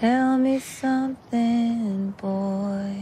[0.00, 2.94] Tell me something, boy.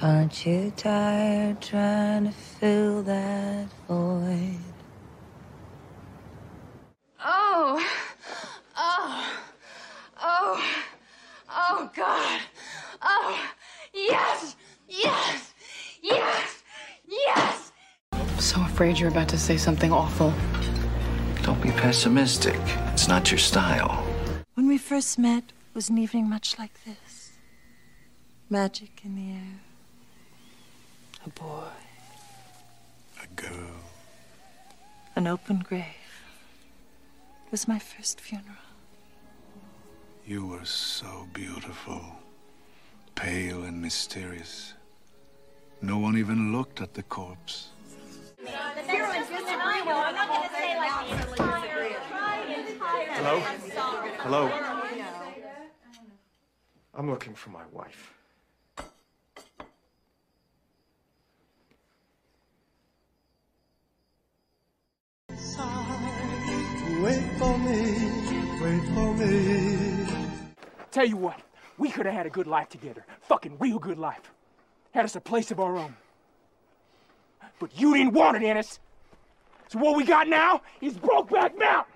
[0.00, 4.60] Aren't you tired trying to fill that void?
[7.24, 7.84] Oh,
[8.76, 9.40] oh,
[10.22, 10.84] oh,
[11.50, 12.40] oh, God.
[13.02, 13.50] Oh,
[13.92, 14.54] yes,
[14.88, 15.52] yes,
[16.00, 16.62] yes,
[17.08, 17.72] yes.
[18.12, 20.32] I'm so afraid you're about to say something awful.
[21.58, 22.60] Don't be pessimistic.
[22.92, 24.06] It's not your style.
[24.54, 25.42] When we first met
[25.74, 27.32] was an evening much like this.
[28.48, 29.60] Magic in the air.
[31.26, 31.68] A boy.
[33.24, 33.74] A girl.
[35.16, 36.12] An open grave.
[37.44, 38.54] It was my first funeral.
[40.24, 42.00] You were so beautiful.
[43.16, 44.74] Pale and mysterious.
[45.82, 47.70] No one even looked at the corpse.
[53.20, 53.40] Hello?
[54.20, 54.50] Hello?
[56.94, 58.14] I'm looking for my wife.
[67.00, 68.00] Wait for me,
[68.62, 70.06] wait for me.
[70.92, 71.40] Tell you what,
[71.76, 73.04] we could have had a good life together.
[73.22, 74.32] Fucking real good life.
[74.92, 75.96] Had us a place of our own.
[77.58, 78.78] But you didn't want it, Ennis.
[79.66, 81.87] So what we got now is Brokeback Mountain.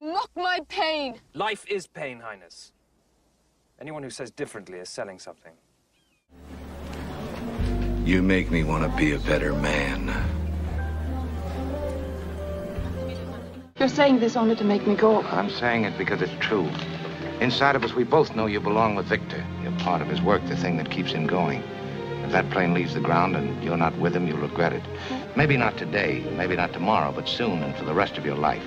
[0.00, 1.18] Mock my pain.
[1.34, 2.72] Life is pain, Highness.
[3.80, 5.52] Anyone who says differently is selling something.
[8.04, 10.14] You make me want to be a better man.
[13.76, 15.22] You're saying this only to make me go.
[15.22, 16.68] I'm saying it because it's true.
[17.40, 19.44] Inside of us, we both know you belong with Victor.
[19.62, 21.62] You're part of his work, the thing that keeps him going.
[22.24, 24.82] If that plane leaves the ground and you're not with him, you'll regret it.
[25.36, 28.64] Maybe not today, maybe not tomorrow, but soon and for the rest of your life.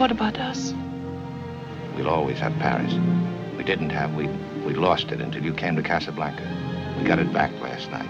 [0.00, 0.72] But what about us?
[1.94, 2.94] We'll always have Paris.
[3.58, 4.28] We didn't have, we,
[4.64, 6.42] we lost it until you came to Casablanca.
[6.96, 8.08] We got it back last night.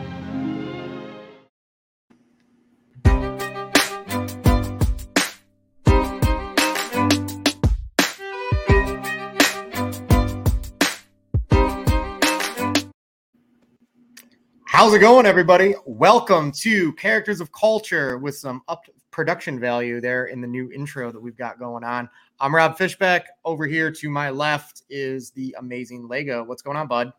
[14.65, 15.75] How's it going, everybody?
[15.85, 21.11] Welcome to Characters of Culture with some up production value there in the new intro
[21.11, 22.09] that we've got going on.
[22.39, 23.23] I'm Rob Fishbeck.
[23.45, 26.45] Over here to my left is the amazing Lego.
[26.45, 27.13] What's going on, bud?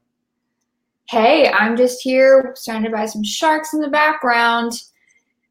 [1.09, 4.73] Hey, I'm just here surrounded by some sharks in the background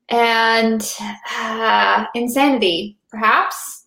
[0.08, 0.96] and
[1.36, 3.86] uh, insanity, perhaps.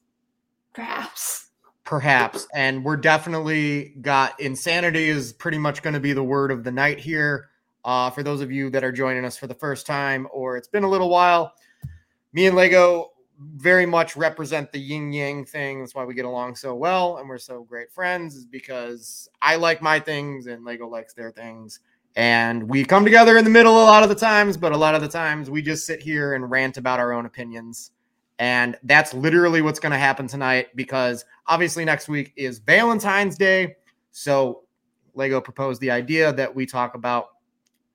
[0.73, 1.47] Perhaps.
[1.83, 2.47] Perhaps.
[2.53, 6.71] And we're definitely got insanity is pretty much going to be the word of the
[6.71, 7.49] night here.
[7.85, 10.69] Uh, for those of you that are joining us for the first time or it's
[10.69, 11.53] been a little while,
[12.33, 13.11] me and Lego
[13.55, 15.79] very much represent the yin yang thing.
[15.79, 19.55] That's why we get along so well and we're so great friends, is because I
[19.55, 21.79] like my things and Lego likes their things.
[22.15, 24.93] And we come together in the middle a lot of the times, but a lot
[24.93, 27.91] of the times we just sit here and rant about our own opinions.
[28.39, 33.75] And that's literally what's going to happen tonight because obviously next week is Valentine's Day.
[34.11, 34.63] So
[35.15, 37.29] Lego proposed the idea that we talk about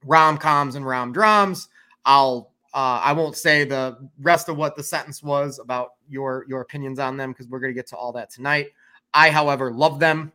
[0.04, 1.68] rom coms and rom drums.
[2.04, 6.60] I'll uh, I won't say the rest of what the sentence was about your your
[6.60, 8.68] opinions on them because we're going to get to all that tonight.
[9.14, 10.32] I, however, love them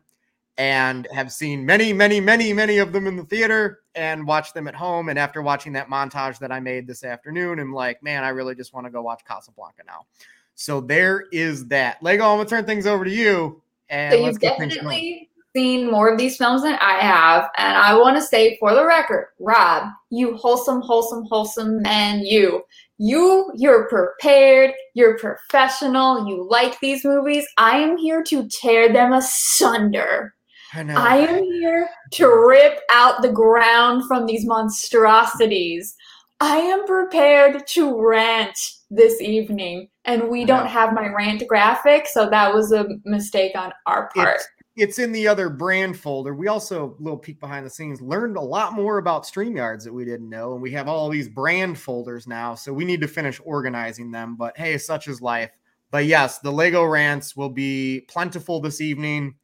[0.56, 4.68] and have seen many, many, many, many of them in the theater and watched them
[4.68, 5.08] at home.
[5.08, 8.54] And after watching that montage that I made this afternoon, I'm like, man, I really
[8.54, 10.06] just want to go watch Casablanca now.
[10.54, 12.02] So there is that.
[12.02, 13.62] Lego, I'm gonna turn things over to you.
[13.88, 17.48] And so you've definitely seen more of these films than I have.
[17.56, 22.62] And I want to say for the record, Rob, you wholesome, wholesome, wholesome man, you.
[22.98, 27.46] You, you're prepared, you're professional, you like these movies.
[27.58, 30.34] I am here to tear them asunder.
[30.72, 30.94] I, know.
[30.94, 35.96] I am here to rip out the ground from these monstrosities.
[36.40, 38.58] I am prepared to rant
[38.90, 43.72] this evening, and we don't have my rant graphic, so that was a mistake on
[43.86, 44.36] our part.
[44.36, 46.34] It's, it's in the other brand folder.
[46.34, 50.04] We also, little peek behind the scenes, learned a lot more about StreamYards that we
[50.04, 50.54] didn't know.
[50.54, 52.54] And we have all these brand folders now.
[52.54, 54.36] So we need to finish organizing them.
[54.36, 55.56] But hey, such is life.
[55.92, 59.36] But yes, the Lego rants will be plentiful this evening.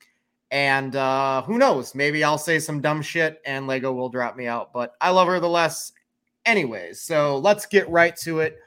[0.50, 1.94] And uh, who knows?
[1.94, 4.72] Maybe I'll say some dumb shit and Lego will drop me out.
[4.72, 5.92] But I love her the less,
[6.44, 7.00] anyways.
[7.02, 8.58] So let's get right to it.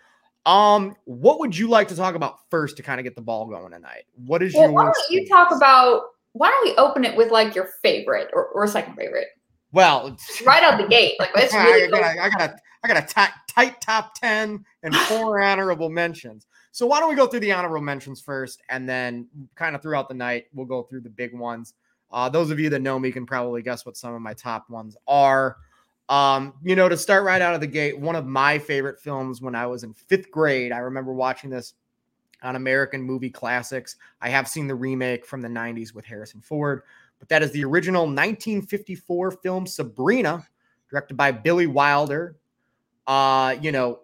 [0.45, 3.47] Um, what would you like to talk about first to kind of get the ball
[3.47, 4.03] going tonight?
[4.15, 7.31] What is well, your why don't you talk about why don't we open it with
[7.31, 9.27] like your favorite or, or second favorite?
[9.71, 11.15] Well, right out the gate.
[11.19, 14.15] Like it's really I, got a, I got a I got a tight, tight top
[14.15, 16.47] ten and four honorable mentions.
[16.71, 20.09] So why don't we go through the honorable mentions first, and then kind of throughout
[20.09, 21.75] the night we'll go through the big ones.
[22.11, 24.69] Uh, those of you that know me can probably guess what some of my top
[24.69, 25.57] ones are.
[26.09, 29.41] Um, you know, to start right out of the gate, one of my favorite films
[29.41, 30.71] when I was in fifth grade.
[30.71, 31.73] I remember watching this
[32.43, 33.95] on American Movie Classics.
[34.21, 36.83] I have seen the remake from the 90s with Harrison Ford,
[37.19, 40.45] but that is the original 1954 film Sabrina,
[40.89, 42.37] directed by Billy Wilder.
[43.07, 43.99] Uh, you know,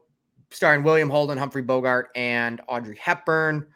[0.51, 3.67] starring William Holden, Humphrey Bogart, and Audrey Hepburn.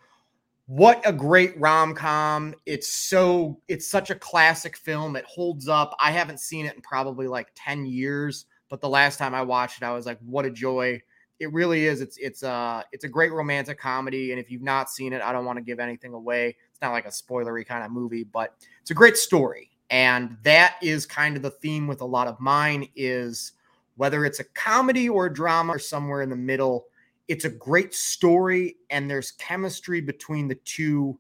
[0.66, 2.56] What a great rom-com.
[2.66, 5.16] It's so it's such a classic film.
[5.16, 5.96] It holds up.
[6.00, 9.82] I haven't seen it in probably like 10 years, but the last time I watched
[9.82, 11.02] it I was like what a joy.
[11.44, 12.02] It really is.
[12.02, 15.32] It's it's a it's a great romantic comedy and if you've not seen it, I
[15.32, 16.56] don't want to give anything away.
[16.72, 19.70] It's not like a spoilery kind of movie, but it's a great story.
[19.90, 23.52] And that is kind of the theme with a lot of mine is
[23.96, 26.88] whether it's a comedy or a drama or somewhere in the middle
[27.28, 31.18] it's a great story and there's chemistry between the two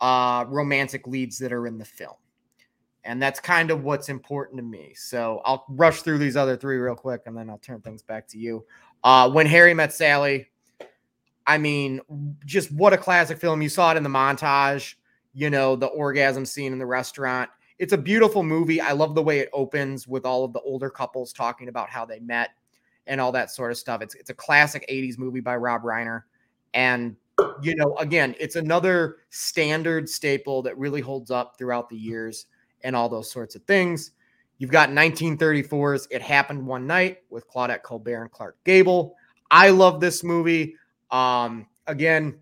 [0.00, 2.16] uh, romantic leads that are in the film
[3.04, 6.76] and that's kind of what's important to me so i'll rush through these other three
[6.76, 8.64] real quick and then i'll turn things back to you
[9.06, 10.46] uh, when harry met sally
[11.46, 12.00] i mean
[12.44, 14.96] just what a classic film you saw it in the montage
[15.32, 17.48] you know the orgasm scene in the restaurant
[17.78, 20.90] it's a beautiful movie i love the way it opens with all of the older
[20.90, 22.50] couples talking about how they met
[23.06, 24.02] and all that sort of stuff.
[24.02, 26.22] It's it's a classic 80s movie by Rob Reiner.
[26.74, 27.16] And
[27.62, 32.46] you know, again, it's another standard staple that really holds up throughout the years
[32.82, 34.12] and all those sorts of things.
[34.58, 39.16] You've got 1934's It Happened One Night with Claudette Colbert and Clark Gable.
[39.50, 40.76] I love this movie.
[41.10, 42.38] Um, again,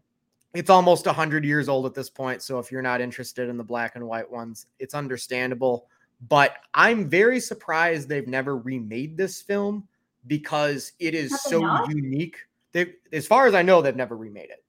[0.55, 2.43] it's almost 100 years old at this point.
[2.43, 5.88] So if you're not interested in the black and white ones, it's understandable.
[6.28, 9.87] But I'm very surprised they've never remade this film
[10.26, 11.90] because it is so not?
[11.90, 12.37] unique.
[12.72, 14.63] They, as far as I know, they've never remade it.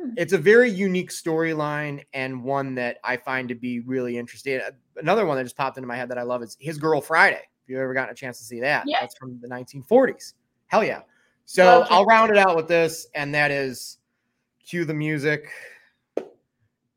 [0.00, 0.10] Hmm.
[0.16, 4.60] It's a very unique storyline and one that I find to be really interesting.
[4.60, 7.00] Uh, another one that just popped into my head that I love is His Girl
[7.00, 7.42] Friday.
[7.64, 9.00] If you've ever gotten a chance to see that, yeah.
[9.00, 10.34] that's from the 1940s.
[10.66, 11.02] Hell yeah.
[11.44, 11.94] So okay.
[11.94, 13.98] I'll round it out with this, and that is
[14.64, 15.48] cue the music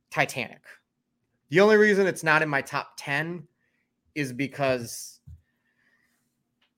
[0.09, 0.62] Titanic.
[1.50, 3.48] The only reason it's not in my top 10
[4.13, 5.19] is because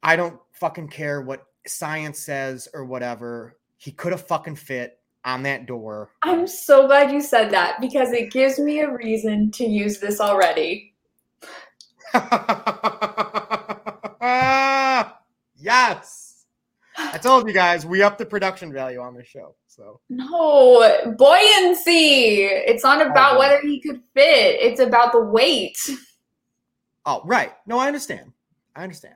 [0.01, 3.57] I don't fucking care what science says or whatever.
[3.77, 6.09] He could have fucking fit on that door.
[6.23, 10.19] I'm so glad you said that because it gives me a reason to use this
[10.19, 10.93] already.
[15.55, 16.45] yes.
[16.95, 19.55] I told you guys we up the production value on this show.
[19.67, 22.43] So no buoyancy.
[22.43, 24.61] It's not about oh, whether he could fit.
[24.61, 25.77] It's about the weight.
[27.05, 27.51] Oh, right.
[27.65, 28.31] No, I understand.
[28.75, 29.15] I understand.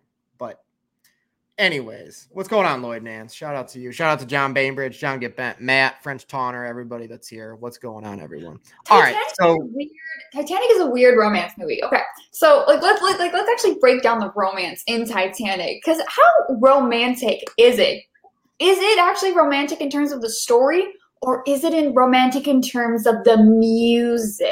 [1.58, 3.34] Anyways, what's going on, Lloyd Nance?
[3.34, 3.92] Shout out to you.
[3.92, 7.56] Shout out to John Bainbridge, John Get Bent, Matt, French Tawner, everybody that's here.
[7.56, 8.60] What's going on, everyone?
[8.92, 9.90] All right, so weird.
[10.34, 11.84] Titanic is a weird romance movie.
[11.84, 16.00] Okay, so like let's like, like let's actually break down the romance in Titanic because
[16.08, 18.04] how romantic is it?
[18.60, 20.86] Is it actually romantic in terms of the story,
[21.24, 24.52] or is it in romantic in terms of the music?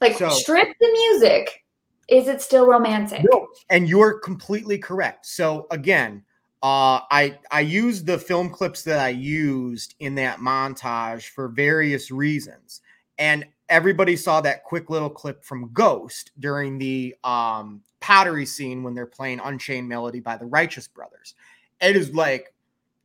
[0.00, 1.63] Like so, strip the music
[2.08, 3.24] is it still romantic?
[3.30, 5.26] No, and you're completely correct.
[5.26, 6.24] So again,
[6.62, 12.10] uh, I I used the film clips that I used in that montage for various
[12.10, 12.80] reasons,
[13.18, 18.94] and everybody saw that quick little clip from Ghost during the um, pottery scene when
[18.94, 21.34] they're playing Unchained Melody by the Righteous Brothers.
[21.80, 22.53] It is like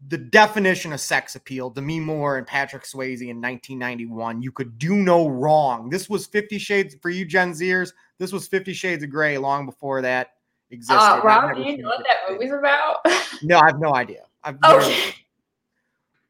[0.07, 1.69] the definition of sex appeal.
[1.69, 4.41] Demi Moore and Patrick Swayze in 1991.
[4.41, 5.89] You could do no wrong.
[5.89, 7.91] This was Fifty Shades for you Gen Zers.
[8.17, 10.35] This was Fifty Shades of Grey long before that
[10.71, 11.01] existed.
[11.01, 12.97] Uh, Rob, do you know what that movie's about?
[13.43, 14.23] no, I have no idea.
[14.43, 15.13] I've okay.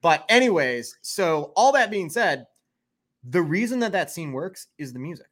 [0.01, 2.47] But anyways, so all that being said,
[3.23, 5.27] the reason that that scene works is the music.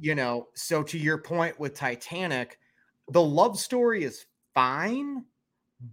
[0.00, 2.58] You know, so to your point with Titanic,
[3.08, 5.24] the love story is fine,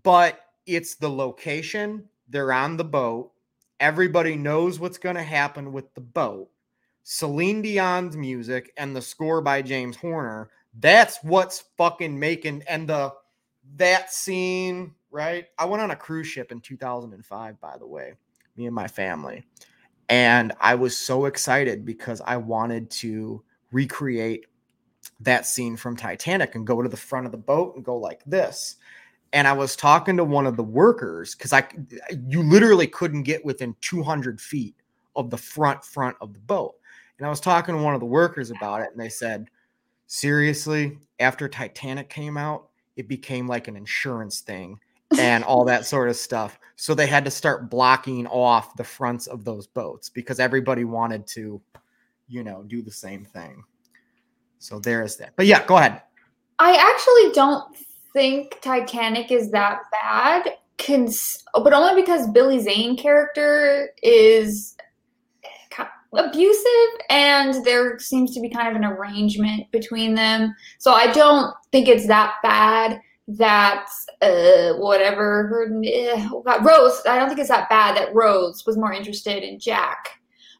[0.04, 0.42] but
[0.76, 2.06] it's the location.
[2.30, 3.32] They're on the boat.
[3.80, 6.50] Everybody knows what's going to happen with the boat.
[7.04, 10.50] Celine Dion's music and the score by James Horner.
[10.80, 13.14] That's what's fucking making and the
[13.76, 15.48] that scene, right?
[15.58, 18.14] I went on a cruise ship in 2005, by the way,
[18.56, 19.44] me and my family.
[20.10, 24.46] And I was so excited because I wanted to recreate
[25.22, 28.24] that scene from Titanic and go to the front of the boat and go like
[28.26, 28.76] this.
[29.34, 31.68] And I was talking to one of the workers because I
[32.28, 34.76] you literally couldn't get within 200 feet
[35.16, 36.76] of the front front of the boat.
[37.18, 39.48] And I was talking to one of the workers about it, and they said,
[40.08, 44.80] seriously, after Titanic came out, it became like an insurance thing
[45.20, 46.60] and all that sort of stuff.
[46.76, 51.28] So they had to start blocking off the fronts of those boats because everybody wanted
[51.28, 51.62] to,
[52.28, 53.64] you know, do the same thing.
[54.60, 55.34] So there's that.
[55.36, 56.02] But yeah, go ahead.
[56.60, 57.76] I actually don't
[58.14, 64.76] think Titanic is that bad, cons- but only because Billy Zane character is
[66.14, 70.54] abusive and there seems to be kind of an arrangement between them.
[70.80, 73.88] So I don't think it's that bad that
[74.22, 76.28] uh whatever her eh,
[76.64, 80.10] Rose I don't think it's that bad that Rose was more interested in Jack.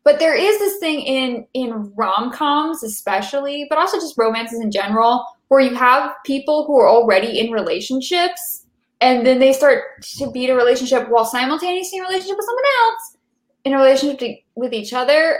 [0.04, 5.26] But there is this thing in in rom-coms especially, but also just romances in general
[5.52, 8.66] where you have people who are already in relationships
[9.02, 12.46] and then they start to be in a relationship while simultaneously in a relationship with
[12.46, 13.18] someone else
[13.66, 15.38] in a relationship to, with each other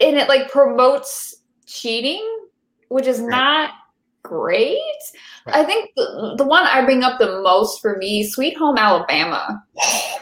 [0.00, 2.26] and it like promotes cheating
[2.88, 3.72] which is not
[4.22, 4.80] great
[5.48, 9.62] i think the, the one i bring up the most for me sweet home alabama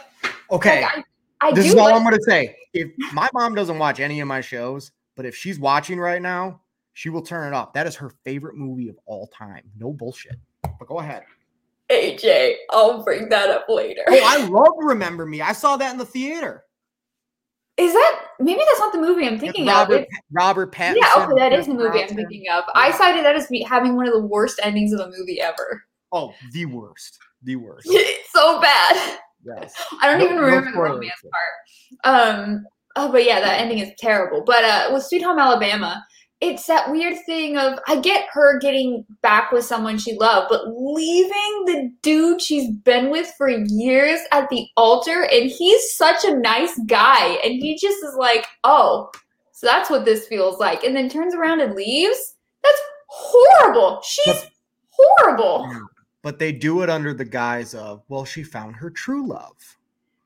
[0.50, 0.82] Okay.
[0.82, 1.04] Like,
[1.40, 2.56] I, I this do is all like- I'm to say.
[2.74, 6.60] If my mom doesn't watch any of my shows, but if she's watching right now,
[6.98, 7.72] she will turn it off.
[7.74, 9.62] That is her favorite movie of all time.
[9.78, 10.34] No bullshit.
[10.64, 11.22] But go ahead.
[11.92, 15.40] aj i'll bring that up later Oh, I love Remember Me.
[15.40, 16.64] I saw that in the theater.
[17.76, 20.96] is that maybe that's not the movie i'm thinking Robert of It's- Robert Pattinson.
[21.00, 23.94] yeah okay that is the movie i'm thinking of i cited that as me having
[23.96, 27.18] one of the worst endings of a movie ever Oh, the worst.
[27.44, 27.86] The worst.
[27.88, 29.72] it's so bad Yes.
[30.02, 31.22] I don't No- even no remember the romance
[32.02, 32.28] part.
[32.38, 34.42] Um, oh, but yeah, that ending is terrible.
[34.44, 36.04] But uh, with Sweet Home Alabama,
[36.40, 40.68] it's that weird thing of I get her getting back with someone she loved, but
[40.68, 46.38] leaving the dude she's been with for years at the altar, and he's such a
[46.38, 49.10] nice guy, and he just is like, oh,
[49.52, 52.36] so that's what this feels like, and then turns around and leaves.
[52.62, 54.00] That's horrible.
[54.04, 54.46] She's
[54.90, 55.68] horrible.
[56.22, 59.77] But they do it under the guise of, well, she found her true love.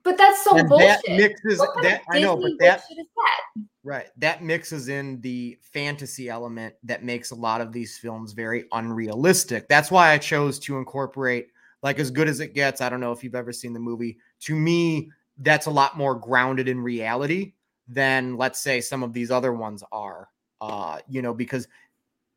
[0.05, 1.01] But that's so And bullshit.
[1.07, 3.65] that mixes What kind of that I know, but that that?
[3.85, 4.07] Right.
[4.19, 9.69] That mixes in the fantasy element that makes a lot of these films very unrealistic.
[9.69, 11.49] That's why I chose to incorporate
[11.83, 12.81] like as good as it gets.
[12.81, 14.19] I don't know if you've ever seen the movie.
[14.43, 17.55] To me, that's a lot more grounded in reality
[17.89, 20.29] than let's say some of these other ones are.
[20.61, 21.67] Uh, you know, because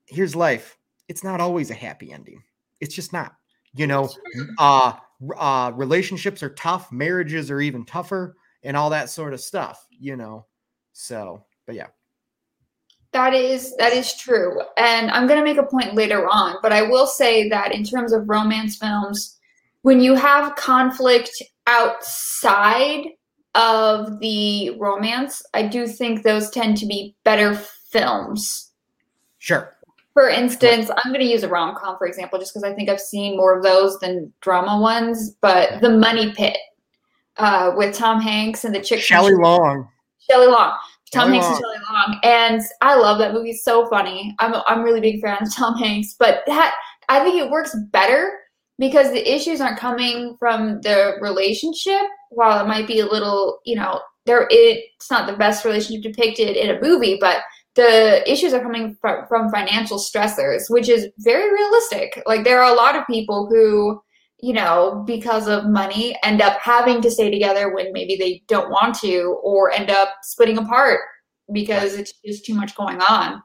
[0.07, 0.77] here's life.
[1.07, 2.41] It's not always a happy ending.
[2.81, 3.36] It's just not.
[3.75, 4.10] You know,
[4.57, 4.93] uh
[5.38, 10.15] uh relationships are tough, marriages are even tougher and all that sort of stuff, you
[10.15, 10.45] know.
[10.93, 11.88] So, but yeah.
[13.12, 14.60] That is that is true.
[14.77, 17.84] And I'm going to make a point later on, but I will say that in
[17.86, 19.39] terms of romance films,
[19.84, 21.31] when you have conflict
[21.67, 23.05] outside
[23.53, 28.72] of the romance, I do think those tend to be better films.
[29.38, 29.75] Sure.
[30.15, 32.88] For instance, I'm going to use a rom com for example, just because I think
[32.88, 35.36] I've seen more of those than drama ones.
[35.41, 36.57] But The Money Pit
[37.36, 39.89] uh, with Tom Hanks and the chick Shelley Long.
[40.29, 40.74] Shelley Long.
[41.12, 41.62] Tom Shelley Hanks and Long.
[41.62, 42.19] Shelley Long.
[42.24, 43.50] And I love that movie.
[43.50, 44.34] It's so funny.
[44.39, 46.74] I'm I'm a really big fan of Tom Hanks, but that
[47.10, 48.39] I think it works better
[48.79, 52.03] because the issues aren't coming from the relationship.
[52.29, 56.55] While it might be a little, you know, there it's not the best relationship depicted
[56.55, 57.41] in a movie, but
[57.75, 62.22] the issues are coming from, from financial stressors, which is very realistic.
[62.25, 64.01] Like there are a lot of people who
[64.39, 68.70] you know, because of money, end up having to stay together when maybe they don't
[68.70, 71.00] want to, or end up splitting apart
[71.51, 73.41] because it's just too much going on.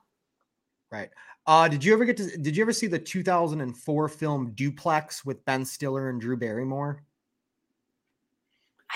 [0.90, 1.10] Right.
[1.46, 5.44] Uh did you ever get to did you ever see the 2004 film Duplex with
[5.44, 7.02] Ben Stiller and Drew Barrymore?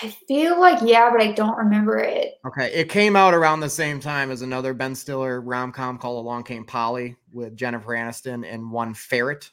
[0.01, 2.33] I feel like, yeah, but I don't remember it.
[2.45, 6.43] Okay, it came out around the same time as another Ben Stiller rom-com called Along
[6.43, 9.49] Came Polly with Jennifer Aniston and one ferret.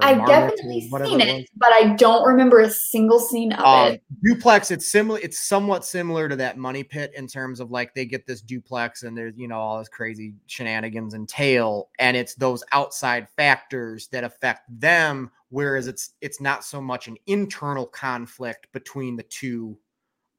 [0.00, 4.02] I've definitely seen it it, but I don't remember a single scene of Um, it.
[4.24, 5.20] duplex, it's similar.
[5.22, 9.02] It's somewhat similar to that money pit in terms of like they get this duplex
[9.02, 14.24] and there's you know all this crazy shenanigans entail, and it's those outside factors that
[14.24, 15.30] affect them.
[15.50, 19.76] Whereas it's it's not so much an internal conflict between the two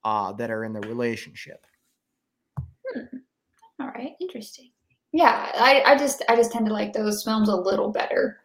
[0.03, 1.67] uh, that are in the relationship.
[3.79, 4.71] All right, interesting.
[5.11, 8.39] Yeah, I, I just I just tend to like those films a little better.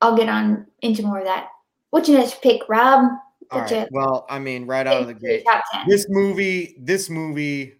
[0.00, 1.48] I'll get on into more of that.
[1.90, 3.10] What's your next pick, Rob?
[3.50, 3.80] All What's right.
[3.80, 5.44] your- Well, I mean, right out of the gate,
[5.88, 7.74] this movie, this movie,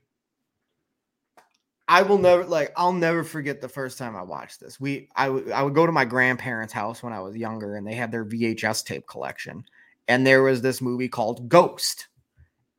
[1.88, 2.72] I will never like.
[2.76, 4.80] I'll never forget the first time I watched this.
[4.80, 7.86] We, I would, I would go to my grandparents' house when I was younger, and
[7.86, 9.64] they had their VHS tape collection,
[10.08, 12.08] and there was this movie called Ghost,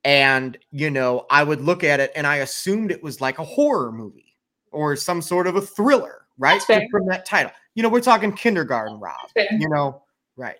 [0.06, 3.44] and you know, I would look at it, and I assumed it was like a
[3.44, 4.38] horror movie
[4.72, 6.54] or some sort of a thriller, right?
[6.54, 6.80] That's fair.
[6.80, 7.52] Just from that title.
[7.76, 9.30] You know, we're talking kindergarten Rob.
[9.60, 10.04] You know,
[10.36, 10.58] right.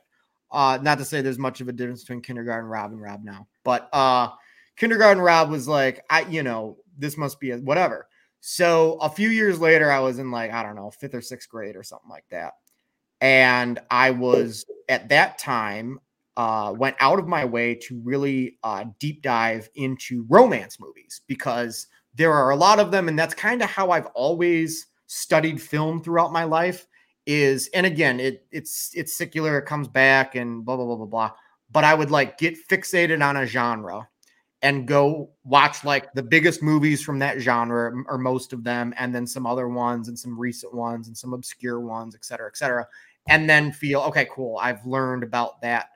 [0.52, 3.48] Uh, not to say there's much of a difference between kindergarten Rob and Rob now,
[3.64, 4.30] but uh
[4.76, 8.08] kindergarten Rob was like, I, you know, this must be a whatever.
[8.42, 11.48] So a few years later, I was in like, I don't know, fifth or sixth
[11.50, 12.54] grade or something like that.
[13.22, 16.00] And I was at that time,
[16.38, 21.88] uh, went out of my way to really uh, deep dive into romance movies because
[22.16, 23.08] there are a lot of them.
[23.08, 26.88] And that's kind of how I've always studied film throughout my life
[27.32, 31.06] is, and again, it it's it's secular, it comes back and blah, blah, blah, blah,
[31.06, 31.32] blah.
[31.72, 34.08] But I would like get fixated on a genre
[34.62, 39.14] and go watch like the biggest movies from that genre or most of them and
[39.14, 42.58] then some other ones and some recent ones and some obscure ones et cetera et
[42.58, 42.86] cetera
[43.28, 45.90] and then feel okay cool i've learned about that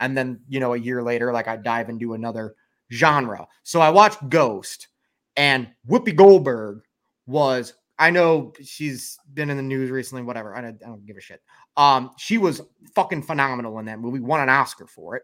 [0.00, 2.54] and then you know a year later like i dive into another
[2.92, 4.88] genre so i watched ghost
[5.36, 6.82] and whoopi goldberg
[7.26, 11.16] was i know she's been in the news recently whatever i don't, I don't give
[11.16, 11.40] a shit
[11.76, 12.60] um she was
[12.94, 15.22] fucking phenomenal in that movie won an oscar for it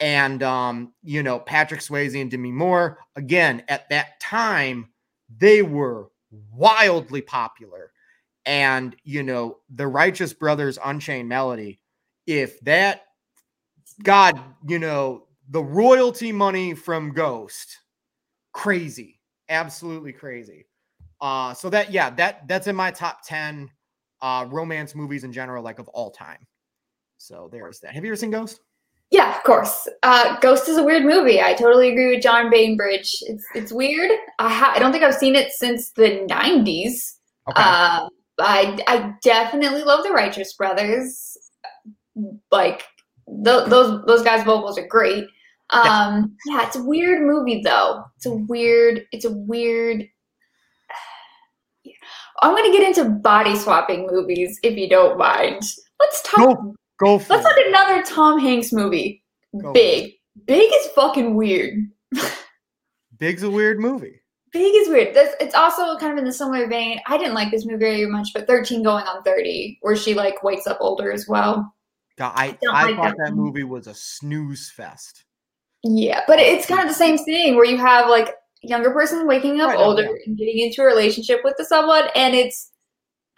[0.00, 4.90] and um, you know, Patrick Swayze and Demi Moore, again, at that time,
[5.38, 6.08] they were
[6.52, 7.92] wildly popular.
[8.44, 11.80] And you know, the Righteous Brothers Unchained Melody,
[12.26, 13.06] if that
[14.02, 17.78] God, you know, the royalty money from Ghost,
[18.52, 20.66] crazy, absolutely crazy.
[21.20, 23.70] Uh, so that yeah, that that's in my top 10
[24.22, 26.46] uh romance movies in general, like of all time.
[27.18, 27.94] So there's that.
[27.94, 28.60] Have you ever seen Ghost?
[29.10, 29.88] Yeah, of course.
[30.02, 31.40] Uh, Ghost is a weird movie.
[31.40, 33.16] I totally agree with John Bainbridge.
[33.22, 34.10] It's it's weird.
[34.38, 37.14] I ha- I don't think I've seen it since the '90s.
[37.48, 37.62] Okay.
[37.62, 38.08] Uh,
[38.40, 41.36] I I definitely love the Righteous Brothers.
[42.50, 42.82] Like
[43.44, 45.26] th- those those guys' vocals are great.
[45.70, 48.04] Um, yeah, it's a weird movie though.
[48.16, 49.02] It's a weird.
[49.12, 50.08] It's a weird.
[52.42, 55.62] I'm gonna get into body swapping movies if you don't mind.
[56.00, 56.58] Let's talk.
[56.58, 57.48] Go, go for Let's it.
[57.48, 59.22] talk another Tom Hanks movie.
[59.60, 60.14] Go Big.
[60.44, 61.90] Big is fucking weird.
[63.18, 64.20] Big's a weird movie.
[64.52, 65.14] Big is weird.
[65.14, 67.00] That's, it's also kind of in the similar vein.
[67.06, 70.42] I didn't like this movie very much, but 13 going on 30, where she like
[70.42, 71.74] wakes up older as well.
[72.16, 75.24] God, I, don't I like thought that movie was a snooze fest.
[75.82, 78.34] Yeah, but it's kind of the same thing where you have like
[78.68, 80.10] younger person waking up Right, older yeah.
[80.26, 82.72] and getting into a relationship with the someone, and it's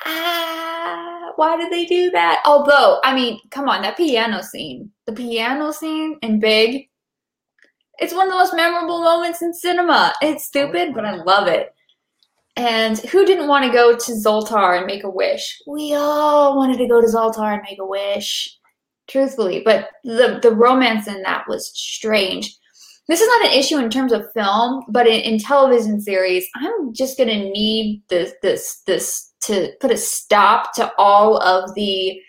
[0.05, 2.43] ah, why did they do that?
[2.45, 6.89] Although, I mean, come on, that piano scene, the piano scene in Big,
[7.99, 10.13] it's one of the most memorable moments in cinema.
[10.23, 11.75] It's stupid, but I love it.
[12.57, 15.61] And who didn't want to go to Zoltar and make a wish?
[15.67, 18.59] We all wanted to go to Zoltar and make a wish,
[19.09, 19.63] truthfully.
[19.65, 22.57] But the the romance in that was strange.
[23.09, 26.93] This is not an issue in terms of film, but in, in television series, I'm
[26.93, 32.21] just gonna need this this this to put a stop to all of the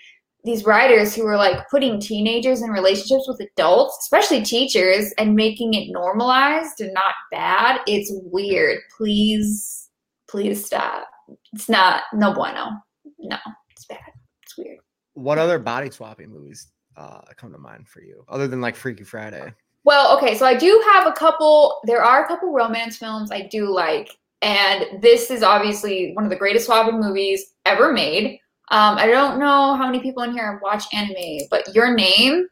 [0.46, 5.74] these writers who are like putting teenagers in relationships with adults, especially teachers, and making
[5.74, 7.82] it normalized and not bad.
[7.86, 8.80] It's weird.
[8.98, 9.90] Please,
[10.30, 11.08] please stop.
[11.52, 12.72] It's not no bueno.
[13.20, 13.38] No,
[13.72, 14.00] it's bad.
[14.44, 14.78] It's weird.
[15.16, 19.04] What other body swapping movies uh, come to mind for you, other than like Freaky
[19.04, 19.54] Friday?
[19.84, 21.80] Well, okay, so I do have a couple.
[21.86, 26.30] There are a couple romance films I do like, and this is obviously one of
[26.30, 28.40] the greatest swapping movies ever made.
[28.72, 32.48] Um, I don't know how many people in here watch anime, but Your Name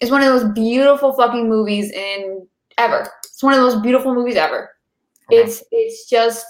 [0.00, 2.46] is one of those beautiful fucking movies in
[2.78, 3.08] ever.
[3.24, 4.70] It's one of those beautiful movies ever.
[5.30, 6.46] It's it's just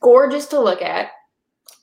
[0.00, 1.10] gorgeous to look at,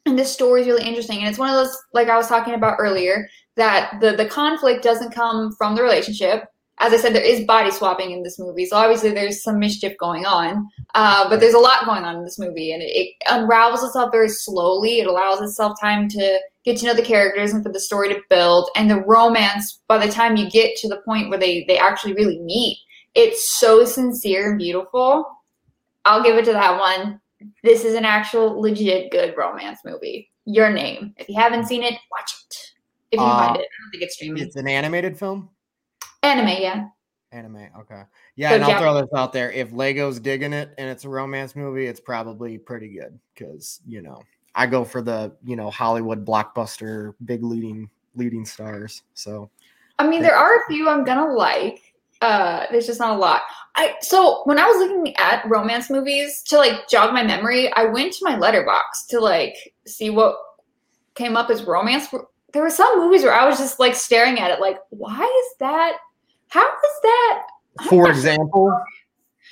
[0.05, 1.19] and the story is really interesting.
[1.19, 4.83] And it's one of those like I was talking about earlier that the the conflict
[4.83, 6.45] doesn't come from the relationship.
[6.79, 9.97] As I said, there is body swapping in this movie, so obviously there's some mischief
[9.97, 10.69] going on.
[10.93, 14.11] Uh, but there's a lot going on in this movie, and it, it unravels itself
[14.11, 14.99] very slowly.
[14.99, 18.21] It allows itself time to get to know the characters and for the story to
[18.29, 18.69] build.
[18.75, 22.13] And the romance, by the time you get to the point where they they actually
[22.13, 22.77] really meet,
[23.15, 25.25] it's so sincere and beautiful.
[26.05, 27.19] I'll give it to that one.
[27.63, 30.29] This is an actual legit good romance movie.
[30.45, 31.13] Your name.
[31.17, 32.57] If you haven't seen it, watch it.
[33.11, 34.43] If you Uh, find it, I don't think it's streaming.
[34.43, 35.49] It's an animated film.
[36.23, 36.87] Anime, yeah.
[37.31, 38.03] Anime, okay.
[38.35, 39.51] Yeah, So and I'll throw this out there.
[39.51, 44.01] If Lego's digging it and it's a romance movie, it's probably pretty good because you
[44.01, 44.21] know
[44.55, 49.03] I go for the you know Hollywood blockbuster big leading leading stars.
[49.13, 49.49] So
[49.99, 51.93] I mean, there are a few I'm gonna like.
[52.19, 53.41] Uh, there's just not a lot.
[53.75, 57.85] I so when I was looking at romance movies to like jog my memory, I
[57.85, 60.35] went to my Letterboxd to like see what
[61.13, 62.07] came up as romance.
[62.53, 65.57] There were some movies where I was just like staring at it, like, why is
[65.59, 65.97] that?
[66.49, 67.43] How is that?
[67.89, 68.75] for example,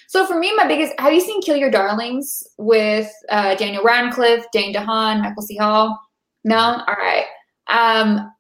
[0.07, 4.45] So for me, my biggest have you seen Kill Your Darlings with uh, Daniel Radcliffe,
[4.51, 5.57] Dane DeHaan, Michael C.
[5.57, 5.99] Hall?
[6.43, 7.25] No, all right.
[7.67, 8.31] Um,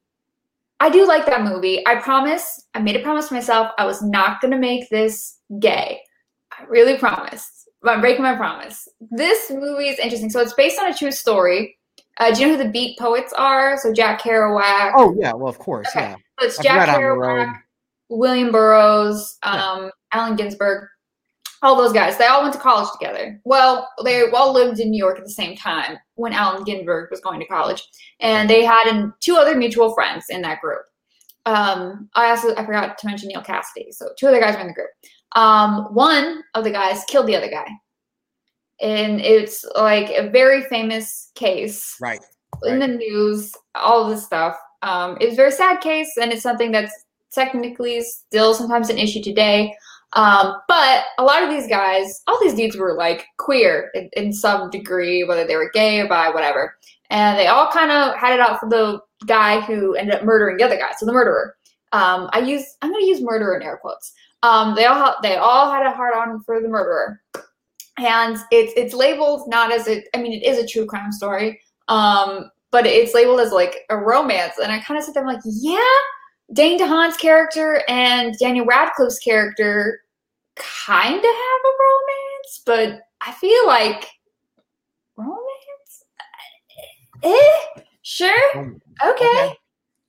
[0.79, 1.85] I do like that movie.
[1.87, 2.63] I promise.
[2.73, 3.71] I made a promise to myself.
[3.77, 6.01] I was not gonna make this gay.
[6.57, 7.69] I really promised.
[7.83, 8.87] I'm breaking my promise.
[9.11, 10.29] This movie is interesting.
[10.31, 11.77] So it's based on a true story.
[12.17, 13.77] Uh, do you know who the Beat Poets are?
[13.77, 14.93] So Jack Kerouac.
[14.95, 16.09] Oh yeah, well of course, Okay.
[16.09, 16.15] yeah.
[16.39, 17.47] So it's Jack On the Road.
[17.47, 17.61] Kerouac,
[18.09, 20.87] William Burroughs, um, Allen Ginsberg,
[21.61, 22.17] all those guys.
[22.17, 23.41] They all went to college together.
[23.45, 27.21] Well, they all lived in New York at the same time when Allen Ginsberg was
[27.21, 27.83] going to college,
[28.19, 30.81] and they had an, two other mutual friends in that group.
[31.47, 33.91] Um, I also I forgot to mention Neal Cassady.
[33.91, 34.89] So two other guys were in the group.
[35.35, 37.67] Um, one of the guys killed the other guy,
[38.81, 42.19] and it's like a very famous case Right.
[42.63, 44.55] in the news, all this stuff.
[44.81, 46.93] Um, it was a very sad case, and it's something that's
[47.35, 49.75] technically still sometimes an issue today.
[50.13, 54.33] Um, but a lot of these guys, all these dudes were like queer in, in
[54.33, 56.77] some degree, whether they were gay or bi, whatever.
[57.09, 60.57] And they all kind of had it out for the guy who ended up murdering
[60.57, 61.55] the other guy, so the murderer.
[61.91, 64.13] Um, I use I'm going to use murderer in air quotes.
[64.43, 67.21] Um, they all they all had a hard on for the murderer,
[67.97, 71.59] and it's it's labeled not as a I mean it is a true crime story,
[71.87, 74.53] um, but it's labeled as like a romance.
[74.61, 75.79] And I kind of sit there I'm like, yeah,
[76.53, 80.01] Dane DeHaan's character and Daniel Radcliffe's character
[80.55, 84.07] kind of have a romance, but I feel like
[85.17, 86.03] romance.
[87.23, 89.55] Eh, sure, okay.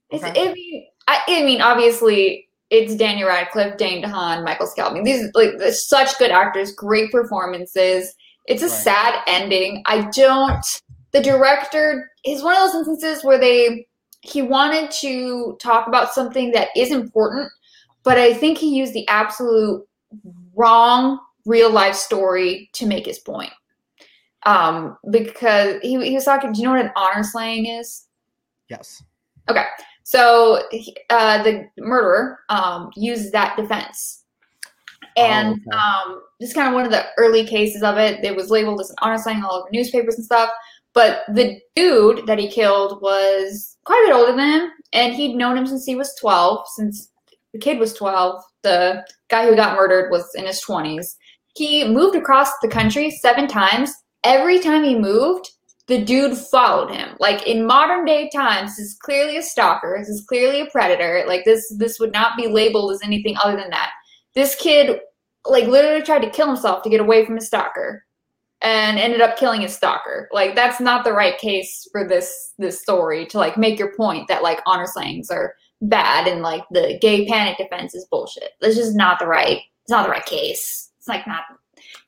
[0.09, 5.03] It's, I mean, I, I mean, obviously, it's Daniel Radcliffe, Dane DeHaan, Michael Scalvin.
[5.03, 8.13] These like such good actors, great performances.
[8.45, 9.83] It's a sad ending.
[9.85, 10.65] I don't.
[11.11, 13.86] The director is one of those instances where they
[14.27, 17.49] he wanted to talk about something that is important,
[18.03, 19.85] but I think he used the absolute
[20.55, 23.51] wrong real life story to make his point.
[24.45, 26.51] Um, because he, he was talking.
[26.51, 28.05] Do you know what an honor slaying is?
[28.69, 29.03] Yes.
[29.49, 29.65] Okay,
[30.03, 30.61] so
[31.09, 34.23] uh, the murderer um, used that defense,
[35.15, 38.23] and um, this is kind of one of the early cases of it.
[38.23, 40.49] It was labeled as an honor slaying all over newspapers and stuff.
[40.97, 45.35] But the dude that he killed was quite a bit older than him, and he'd
[45.35, 46.65] known him since he was twelve.
[46.75, 47.11] Since
[47.53, 51.15] the kid was twelve, the guy who got murdered was in his twenties.
[51.55, 53.93] He moved across the country seven times.
[54.23, 55.47] Every time he moved,
[55.87, 57.15] the dude followed him.
[57.19, 59.97] Like in modern day times, this is clearly a stalker.
[59.99, 61.25] This is clearly a predator.
[61.27, 63.91] Like this, this would not be labeled as anything other than that.
[64.33, 64.99] This kid,
[65.45, 68.03] like, literally tried to kill himself to get away from his stalker,
[68.61, 70.29] and ended up killing his stalker.
[70.31, 74.27] Like that's not the right case for this this story to like make your point
[74.27, 78.51] that like honor slayings are bad and like the gay panic defense is bullshit.
[78.61, 79.61] That's just not the right.
[79.83, 80.91] It's not the right case.
[80.97, 81.43] It's like not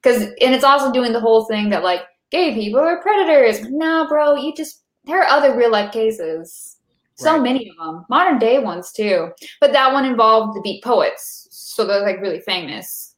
[0.01, 3.61] because and it's also doing the whole thing that like gay people are predators.
[3.69, 6.77] No, bro, you just there are other real life cases.
[7.15, 9.31] So many of them, modern day ones too.
[9.59, 13.08] But that one involved the Beat Poets, so they're like really famous.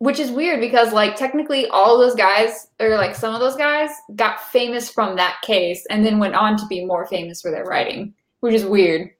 [0.00, 3.90] Which is weird because like technically all those guys or like some of those guys
[4.16, 7.64] got famous from that case and then went on to be more famous for their
[7.64, 9.10] writing, which is weird.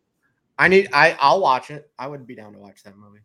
[0.58, 1.90] I need I I'll watch it.
[1.98, 3.20] I would be down to watch that movie.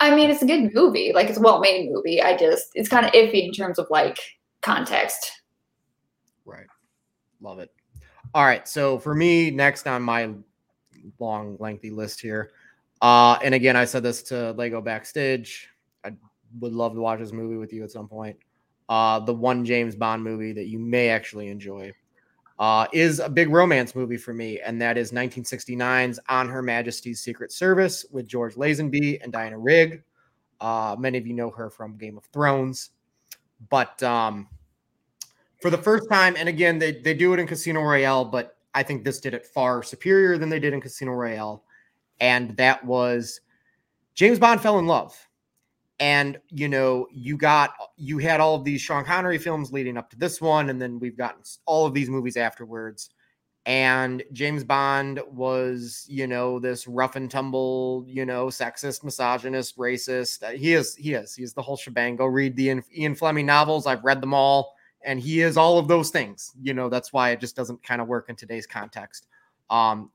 [0.00, 1.12] I mean, it's a good movie.
[1.14, 2.20] Like it's a well-made movie.
[2.20, 4.18] I just it's kind of iffy in terms of like
[4.60, 5.42] context.
[6.44, 6.66] Right.
[7.40, 7.70] Love it.
[8.34, 8.66] All right.
[8.68, 10.30] So for me, next on my
[11.18, 12.50] long, lengthy list here.
[13.00, 15.69] Uh, and again, I said this to Lego backstage.
[16.58, 18.36] Would love to watch this movie with you at some point.
[18.88, 21.92] Uh, the one James Bond movie that you may actually enjoy
[22.58, 27.20] uh, is a big romance movie for me, and that is 1969's On Her Majesty's
[27.20, 30.02] Secret Service with George Lazenby and Diana Rigg.
[30.60, 32.90] Uh, many of you know her from Game of Thrones,
[33.70, 34.48] but um,
[35.60, 38.82] for the first time, and again, they, they do it in Casino Royale, but I
[38.82, 41.64] think this did it far superior than they did in Casino Royale.
[42.20, 43.40] And that was
[44.14, 45.16] James Bond fell in love.
[46.00, 50.10] And you know, you got you had all of these Sean Connery films leading up
[50.10, 53.10] to this one, and then we've gotten all of these movies afterwards.
[53.66, 60.42] And James Bond was, you know, this rough and tumble, you know, sexist, misogynist, racist.
[60.42, 62.16] Uh, He is, he is, he is the whole shebang.
[62.16, 63.86] Go read the Ian, Fleming novels.
[63.86, 66.52] I've read them all and he is all of those things.
[66.60, 69.26] You know, that's why it just doesn't kind of work in today's context.
[69.68, 70.10] Um,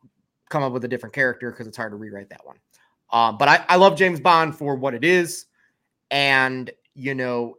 [0.49, 2.57] come up with a different character because it's hard to rewrite that one.
[3.11, 5.45] Um, but I, I love James Bond for what it is.
[6.11, 7.55] And, you know,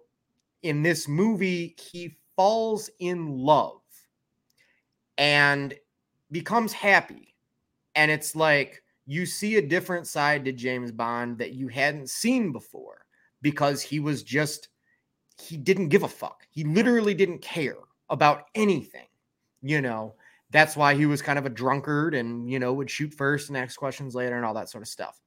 [0.62, 3.80] in this movie, he falls in love
[5.18, 5.74] and
[6.30, 7.34] becomes happy.
[7.94, 12.52] And it's like you see a different side to James Bond that you hadn't seen
[12.52, 13.06] before
[13.42, 14.68] because he was just
[15.40, 16.46] he didn't give a fuck.
[16.50, 17.76] He literally didn't care
[18.08, 19.06] about anything.
[19.62, 20.14] You know,
[20.50, 23.56] that's why he was kind of a drunkard and, you know, would shoot first and
[23.56, 25.20] ask questions later and all that sort of stuff.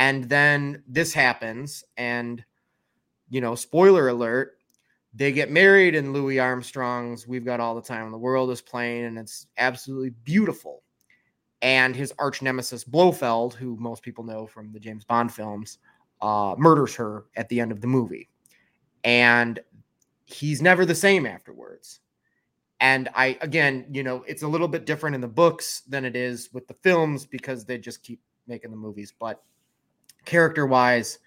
[0.00, 2.42] And then this happens, and,
[3.28, 4.56] you know, spoiler alert,
[5.12, 8.62] they get married in Louis Armstrong's We've Got All the Time in the World is
[8.62, 10.82] playing, and it's absolutely beautiful.
[11.60, 15.76] And his arch nemesis, Blofeld, who most people know from the James Bond films,
[16.22, 18.30] uh, murders her at the end of the movie.
[19.04, 19.60] And
[20.24, 22.00] he's never the same afterwards.
[22.80, 26.16] And I, again, you know, it's a little bit different in the books than it
[26.16, 29.12] is with the films because they just keep making the movies.
[29.18, 29.42] But
[30.24, 31.18] character wise,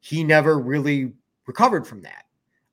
[0.00, 1.12] he never really
[1.46, 2.24] recovered from that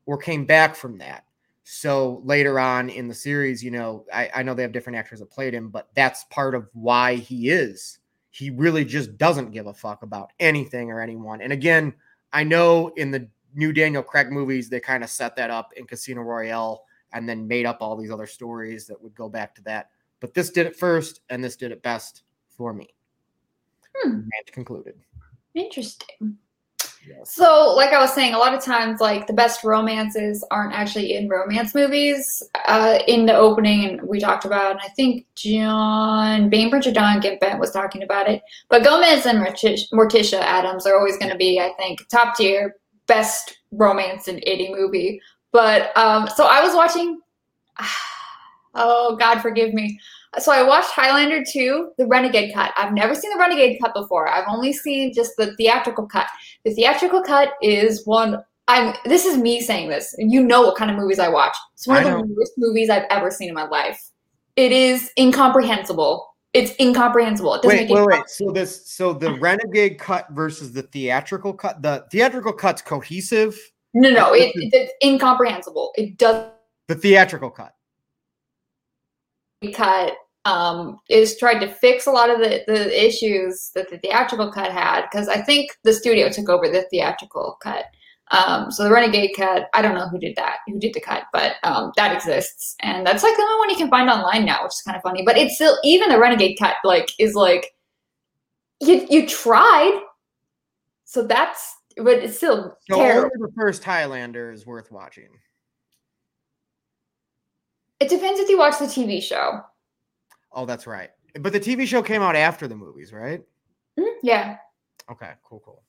[0.06, 1.24] or came back from that.
[1.63, 5.20] So later on in the series, you know, I, I know they have different actors
[5.20, 8.00] that played him, but that's part of why he is.
[8.32, 11.42] He really just doesn't give a fuck about anything or anyone.
[11.42, 11.94] And again,
[12.34, 15.86] I know in the new Daniel Craig movies, they kind of set that up in
[15.86, 19.62] Casino Royale and then made up all these other stories that would go back to
[19.63, 19.89] that.
[20.20, 22.89] But this did it first, and this did it best for me.
[23.96, 24.22] Hmm.
[24.22, 24.96] Match concluded.
[25.60, 26.38] Interesting.
[27.24, 31.15] So, like I was saying, a lot of times, like the best romances aren't actually
[31.15, 32.43] in romance movies.
[32.67, 37.60] Uh, in the opening, we talked about, and I think John Bainbridge or Don Gimpent
[37.60, 38.41] was talking about it.
[38.69, 42.76] But Gomez and Morticia, Morticia Addams are always going to be, I think, top tier
[43.08, 45.19] best romance in any movie.
[45.52, 47.19] But um, so I was watching.
[48.76, 50.00] Oh God, forgive me.
[50.38, 52.72] So I watched Highlander 2, the Renegade cut.
[52.78, 54.30] I've never seen the Renegade cut before.
[54.30, 56.28] I've only seen just the theatrical cut.
[56.65, 58.44] The theatrical cut is one.
[58.68, 58.94] I'm.
[59.06, 60.13] This is me saying this.
[60.20, 61.56] You know what kind of movies I watch.
[61.74, 62.34] It's one I of the know.
[62.38, 64.12] worst movies I've ever seen in my life.
[64.56, 66.28] It is incomprehensible.
[66.54, 67.56] It's incomprehensible.
[67.56, 68.30] It doesn't Wait, make wait, wait.
[68.30, 71.82] So this, so the Renegade cut versus the theatrical cut.
[71.82, 73.58] The theatrical cut's cohesive.
[73.96, 75.92] No, no, it, it's incomprehensible.
[75.96, 76.52] It does
[76.88, 77.74] The theatrical cut.
[79.67, 80.13] Cut
[80.45, 84.72] um, is tried to fix a lot of the, the issues that the theatrical cut
[84.72, 87.86] had because I think the studio took over the theatrical cut.
[88.32, 91.24] Um, so the Renegade cut, I don't know who did that, who did the cut,
[91.34, 94.63] but um, that exists, and that's like the only one you can find online now,
[94.63, 95.24] which is kind of funny.
[95.26, 97.72] But it's still even the Renegade cut, like, is like
[98.80, 100.00] you you tried,
[101.06, 103.32] so that's but it's still So terrible.
[103.36, 105.30] only the first Highlander is worth watching.
[107.99, 109.62] It depends if you watch the TV show.
[110.51, 111.09] Oh, that's right.
[111.39, 113.41] But the TV show came out after the movies, right?
[113.99, 114.57] Mhm, Yeah.
[115.12, 115.83] Okay, cool, cool.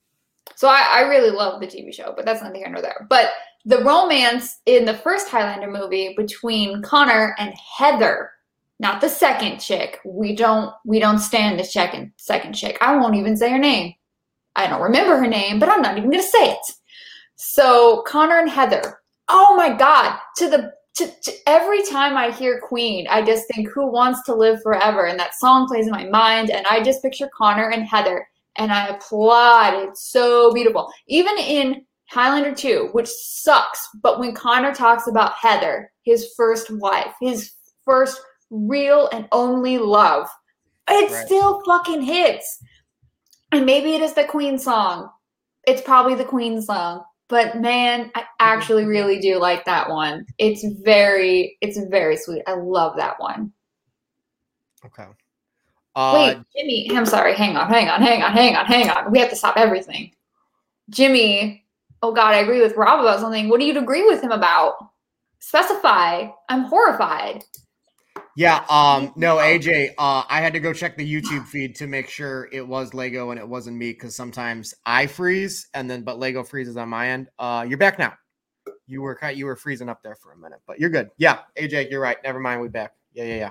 [0.57, 3.07] So I, I really love the TV show, but that's neither here nor there.
[3.09, 3.31] But
[3.65, 8.31] the romance in the first Highlander movie between Connor and Heather,
[8.79, 10.01] not the second chick.
[10.05, 12.79] We don't we don't stand the second second chick.
[12.81, 13.95] I won't even say her name.
[14.57, 16.73] I don't remember her name, but I'm not even gonna say it.
[17.37, 19.01] So Connor and Heather.
[19.29, 20.19] Oh my god.
[20.39, 24.35] To the to, to every time I hear Queen, I just think who wants to
[24.35, 25.07] live forever?
[25.07, 28.73] And that song plays in my mind, and I just picture Connor and Heather and
[28.73, 29.75] I applaud.
[29.89, 30.93] It's so beautiful.
[31.09, 37.15] Even in Highlander 2, which sucks, but when Connor talks about Heather, his first wife,
[37.21, 37.53] his
[37.85, 40.29] first real and only love,
[40.89, 41.27] it Right.
[41.27, 42.59] still fucking hits.
[43.53, 45.11] And maybe it is the Queen song.
[45.67, 47.05] It's probably the Queen song.
[47.31, 50.27] But man, I actually really do like that one.
[50.39, 52.43] It's very, it's very sweet.
[52.49, 53.53] I love that one.
[54.85, 55.07] Okay.
[55.95, 57.35] Uh, Wait, Jimmy, I'm sorry.
[57.35, 59.13] Hang on, hang on, hang on, hang on, hang on.
[59.13, 60.11] We have to stop everything.
[60.91, 61.65] Jimmy,
[62.03, 63.49] oh God, I agree with Rob about something.
[63.49, 64.75] What do you agree with him about?
[65.39, 66.29] Specify.
[66.49, 67.45] I'm horrified.
[68.37, 72.09] Yeah, um, no, AJ, uh, I had to go check the YouTube feed to make
[72.09, 76.19] sure it was Lego and it wasn't me because sometimes I freeze and then but
[76.19, 77.29] Lego freezes on my end.
[77.39, 78.15] Uh, you're back now.
[78.87, 81.11] You were you were freezing up there for a minute, but you're good.
[81.17, 82.19] Yeah, AJ, you're right.
[82.23, 82.95] Never mind, we back.
[83.13, 83.51] Yeah, yeah, yeah.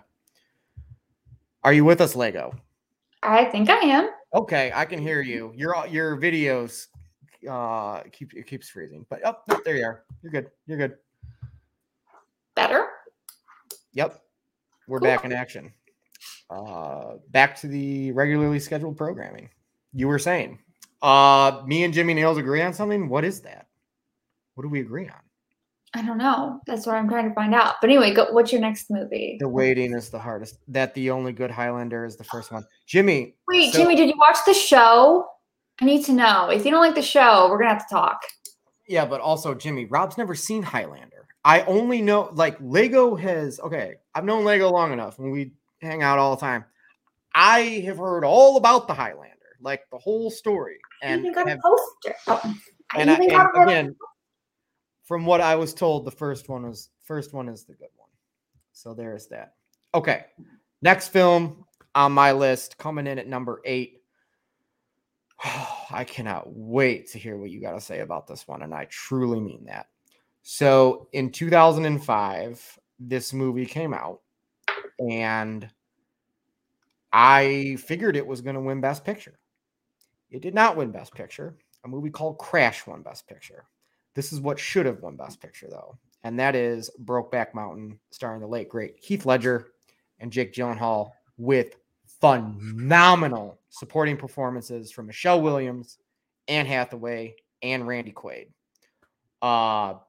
[1.64, 2.54] Are you with us, Lego?
[3.22, 4.10] I think I am.
[4.34, 5.52] Okay, I can hear you.
[5.56, 6.88] Your your videos
[7.50, 10.04] uh keep it keeps freezing, but oh, no, there you are.
[10.22, 10.52] You're good.
[10.68, 10.96] You're good.
[12.56, 12.88] Better.
[13.94, 14.22] Yep.
[14.90, 15.08] We're Cool.
[15.08, 15.72] back in action.
[16.50, 19.50] Uh back to the regularly scheduled programming.
[19.94, 20.60] You were saying.
[21.02, 23.08] Uh me and Jimmy Nails agree on something.
[23.08, 23.68] What is that?
[24.56, 25.22] What do we agree on?
[25.94, 26.60] I don't know.
[26.68, 27.76] That's what I'm trying to find out.
[27.82, 29.38] But anyway, go, what's your next movie?
[29.40, 30.58] The waiting is the hardest.
[30.68, 32.64] That the only good Highlander is the first one.
[32.86, 33.36] Jimmy.
[33.48, 35.28] Wait, so- Jimmy, did you watch the show?
[35.82, 36.50] I need to know.
[36.50, 38.22] If you don't like the show, we're gonna have to talk.
[38.88, 41.09] Yeah, but also Jimmy, Rob's never seen Highlander.
[41.50, 46.04] I only know like Lego has okay, I've known Lego long enough and we hang
[46.04, 46.64] out all the time.
[47.34, 50.78] I have heard all about the Highlander, like the whole story.
[51.02, 52.16] And I even got have- a poster.
[52.28, 52.42] Oh,
[52.94, 53.96] I and, I, and a again,
[55.06, 58.10] from what I was told, the first one was first one is the good one.
[58.72, 59.56] So there's that.
[59.96, 60.26] Okay.
[60.84, 64.04] Next film on my list, coming in at number eight.
[65.90, 68.62] I cannot wait to hear what you got to say about this one.
[68.62, 69.88] And I truly mean that.
[70.42, 74.22] So in 2005, this movie came out,
[75.00, 75.70] and
[77.12, 79.40] I figured it was going to win Best Picture.
[80.30, 81.56] It did not win Best Picture.
[81.86, 83.66] A movie called Crash won Best Picture.
[84.16, 88.42] This is what should have won Best Picture, though, and that is Brokeback Mountain, starring
[88.42, 89.68] the late great Heath Ledger
[90.20, 91.76] and Jake Gyllenhaal, with
[92.20, 96.00] phenomenal supporting performances from Michelle Williams,
[96.48, 98.48] Anne Hathaway, and Randy Quaid.
[99.42, 100.00] Uh,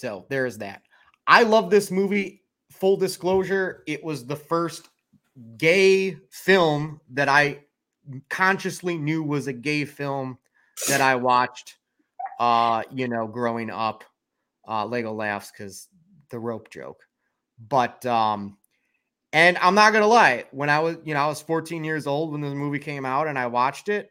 [0.00, 0.82] so there's that.
[1.26, 2.42] I love this movie.
[2.70, 4.88] Full disclosure, it was the first
[5.58, 7.64] gay film that I
[8.30, 10.38] consciously knew was a gay film
[10.88, 11.76] that I watched
[12.38, 14.02] uh, you know, growing up.
[14.66, 15.88] Uh Lego laughs because
[16.30, 17.02] the rope joke.
[17.68, 18.56] But um,
[19.34, 22.32] and I'm not gonna lie, when I was, you know, I was 14 years old
[22.32, 24.10] when this movie came out and I watched it.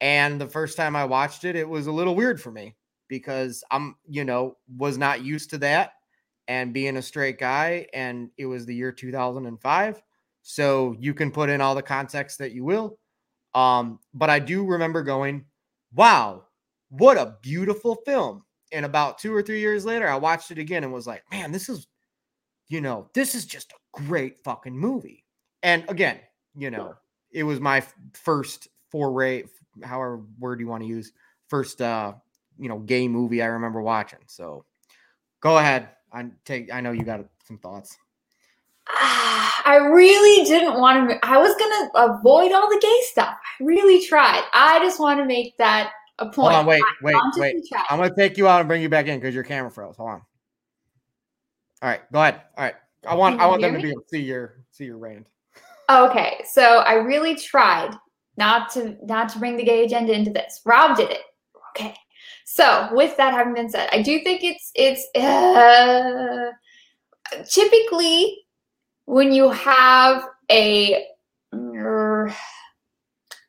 [0.00, 2.76] And the first time I watched it, it was a little weird for me
[3.08, 5.92] because I'm, you know, was not used to that
[6.48, 7.86] and being a straight guy.
[7.92, 10.02] And it was the year 2005.
[10.42, 12.98] So you can put in all the context that you will.
[13.54, 15.46] Um, but I do remember going,
[15.94, 16.44] wow,
[16.90, 18.44] what a beautiful film.
[18.72, 21.52] And about two or three years later, I watched it again and was like, man,
[21.52, 21.86] this is,
[22.68, 25.24] you know, this is just a great fucking movie.
[25.62, 26.20] And again,
[26.54, 26.94] you know,
[27.32, 29.44] it was my first foray,
[29.82, 31.12] however word you want to use,
[31.48, 32.14] first uh,
[32.58, 34.20] you know, gay movie I remember watching.
[34.26, 34.64] So
[35.40, 35.88] go ahead.
[36.12, 37.96] I take I know you got some thoughts.
[38.88, 41.18] I really didn't want to.
[41.24, 43.36] I was gonna avoid all the gay stuff.
[43.60, 44.42] I really tried.
[44.52, 46.36] I just want to make that a point.
[46.36, 47.56] Hold on, wait, I wait, wait.
[47.90, 49.96] I'm gonna take you out and bring you back in because your camera froze.
[49.96, 50.22] Hold on.
[51.82, 52.42] All right, go ahead.
[52.56, 52.74] All right.
[53.06, 55.26] I want I want them hear to be able to see your see your rant.
[55.88, 57.94] Okay, so I really tried
[58.36, 60.60] not to not to bring the gay agenda into this.
[60.64, 61.22] Rob did it.
[61.70, 61.94] Okay.
[62.48, 66.52] So with that having been said, I do think it's it's uh,
[67.50, 68.38] typically
[69.06, 71.04] when you have a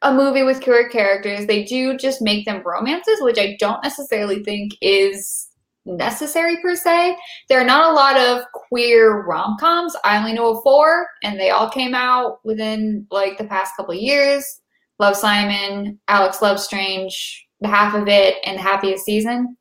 [0.01, 4.43] a movie with queer characters, they do just make them romances, which I don't necessarily
[4.43, 5.47] think is
[5.85, 7.17] necessary per se.
[7.49, 9.95] There are not a lot of queer rom coms.
[10.03, 13.93] I only know of four, and they all came out within like the past couple
[13.93, 14.59] years.
[14.99, 19.57] Love Simon, Alex Love Strange, half of it, and Happiest Season.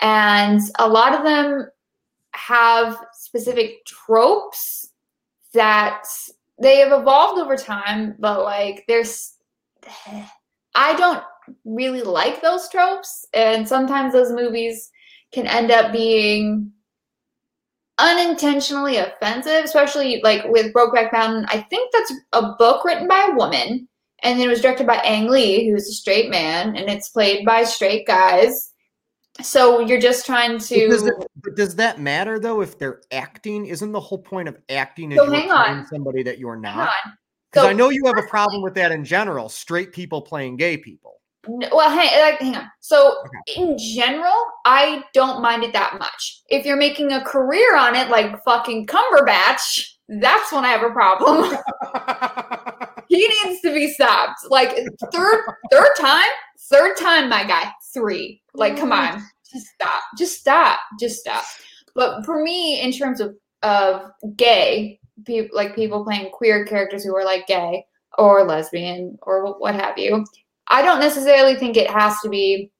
[0.00, 1.68] And a lot of them
[2.34, 4.90] have specific tropes
[5.54, 6.04] that
[6.60, 9.34] they have evolved over time, but like there's
[10.74, 11.22] I don't
[11.64, 14.90] really like those tropes, and sometimes those movies
[15.32, 16.72] can end up being
[17.98, 21.46] unintentionally offensive, especially like with Brokeback Mountain.
[21.48, 23.87] I think that's a book written by a woman,
[24.22, 27.44] and then it was directed by Ang Lee, who's a straight man, and it's played
[27.44, 28.72] by straight guys.
[29.40, 30.74] So you're just trying does, to.
[30.74, 32.60] it, does that matter though?
[32.60, 35.86] If they're acting, isn't the whole point of acting is So hang on.
[35.86, 36.90] somebody that you're not?
[37.52, 39.48] Because So I know you have a problem with that in general.
[39.48, 41.14] Straight people playing gay people.
[41.46, 42.70] Well, hang, like, hang on.
[42.80, 43.22] So,
[43.56, 44.34] in general,
[44.66, 46.42] I don't mind it that much.
[46.50, 50.90] If you're making a career on it, like fucking Cumberbatch, that's when I have a
[50.90, 51.56] problem.
[53.08, 54.40] he needs to be stopped.
[54.48, 54.76] Like
[55.12, 56.28] third, third time,
[56.70, 58.42] third time, my guy, three.
[58.54, 61.44] Like, come on, just stop, just stop, just stop.
[61.94, 67.14] But for me, in terms of of gay people, like people playing queer characters who
[67.16, 67.84] are like gay
[68.16, 70.24] or lesbian or what have you,
[70.68, 72.70] I don't necessarily think it has to be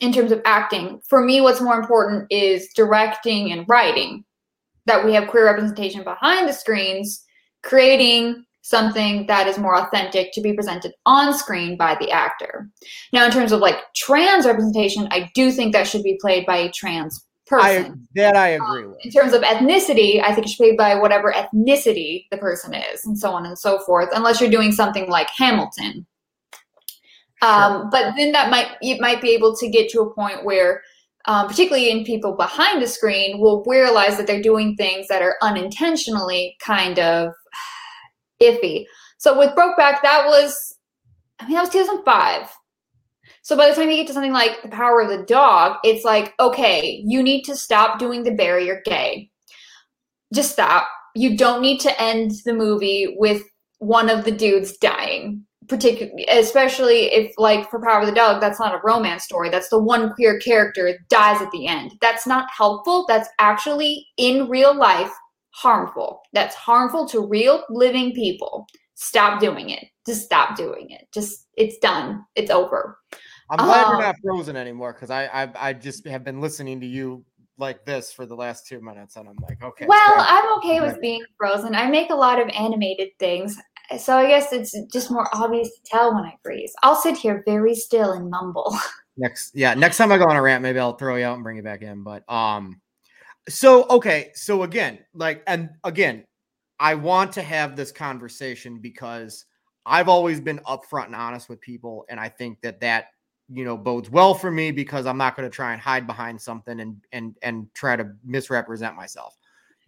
[0.00, 1.00] in terms of acting.
[1.08, 4.24] For me, what's more important is directing and writing.
[4.86, 7.24] That we have queer representation behind the screens,
[7.62, 12.68] creating something that is more authentic to be presented on screen by the actor.
[13.12, 16.56] Now, in terms of like trans representation, I do think that should be played by
[16.56, 18.08] a trans person.
[18.16, 19.04] I that I agree with.
[19.04, 22.72] in terms of ethnicity, I think it should be played by whatever ethnicity the person
[22.72, 26.06] is, and so on and so forth, unless you're doing something like Hamilton.
[27.42, 30.82] Um, but then that might you might be able to get to a point where,
[31.24, 35.34] um, particularly in people behind the screen, will realize that they're doing things that are
[35.42, 37.32] unintentionally kind of
[38.42, 38.84] iffy.
[39.18, 40.76] So with Brokeback, that was,
[41.38, 42.48] I mean, that was 2005.
[43.42, 46.04] So by the time you get to something like The Power of the Dog, it's
[46.04, 49.30] like, okay, you need to stop doing the barrier gay.
[50.32, 50.88] Just stop.
[51.14, 53.42] You don't need to end the movie with
[53.78, 55.44] one of the dudes dying.
[55.68, 59.48] Particularly, especially if, like, for Power of the Dog, that's not a romance story.
[59.48, 61.92] That's the one queer character dies at the end.
[62.00, 63.04] That's not helpful.
[63.06, 65.12] That's actually in real life
[65.52, 66.22] harmful.
[66.32, 68.66] That's harmful to real living people.
[68.94, 69.86] Stop doing it.
[70.06, 71.06] Just stop doing it.
[71.12, 72.24] Just it's done.
[72.34, 72.98] It's over.
[73.50, 76.80] I'm glad Um, you're not frozen anymore because I, I I just have been listening
[76.80, 77.24] to you
[77.58, 79.86] like this for the last two minutes, and I'm like, okay.
[79.86, 80.26] well, great.
[80.28, 81.74] I'm okay with being frozen.
[81.74, 83.58] I make a lot of animated things.
[83.98, 86.72] So I guess it's just more obvious to tell when I freeze.
[86.82, 88.74] I'll sit here very still and mumble.
[89.16, 91.44] next yeah next time i go on a rant maybe i'll throw you out and
[91.44, 92.80] bring you back in but um
[93.48, 96.24] so okay so again like and again
[96.78, 99.46] i want to have this conversation because
[99.84, 103.06] i've always been upfront and honest with people and i think that that
[103.48, 106.40] you know bodes well for me because i'm not going to try and hide behind
[106.40, 109.36] something and and and try to misrepresent myself.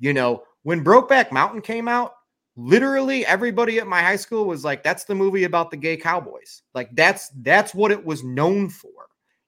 [0.01, 2.15] You know when brokeback mountain came out
[2.57, 6.63] literally everybody at my high school was like that's the movie about the gay cowboys.
[6.75, 8.91] Like that's that's what it was known for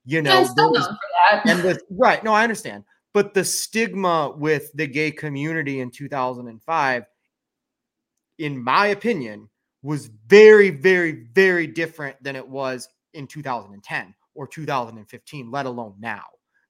[0.04, 2.84] you know I'm still there known was- for and the right no i understand
[3.16, 7.06] but the stigma with the gay community in 2005
[8.36, 9.48] in my opinion
[9.80, 16.24] was very very very different than it was in 2010 or 2015 let alone now.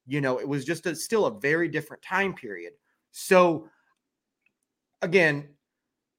[0.06, 2.74] You know it was just a, still a very different time period.
[3.10, 3.68] So
[5.02, 5.48] again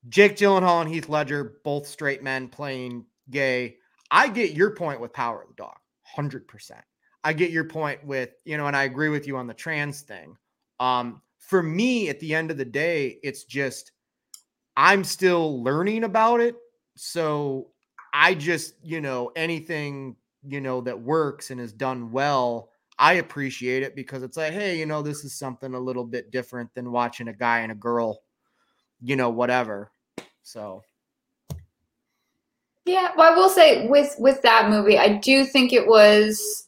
[0.09, 3.78] jake gyllenhaal and heath ledger both straight men playing gay.
[4.11, 5.78] I get your point with power of the dog
[6.17, 6.82] 100%
[7.28, 9.99] I get your point with, you know, and I agree with you on the trans
[9.99, 10.38] thing.
[10.80, 13.91] Um, for me, at the end of the day, it's just
[14.78, 16.55] I'm still learning about it.
[16.95, 17.67] So
[18.13, 20.15] I just, you know, anything,
[20.47, 24.80] you know, that works and is done well, I appreciate it because it's like, hey,
[24.80, 27.75] you know, this is something a little bit different than watching a guy and a
[27.75, 28.21] girl,
[29.01, 29.91] you know, whatever.
[30.43, 30.82] So
[32.86, 36.63] Yeah, well, I will say with with that movie, I do think it was.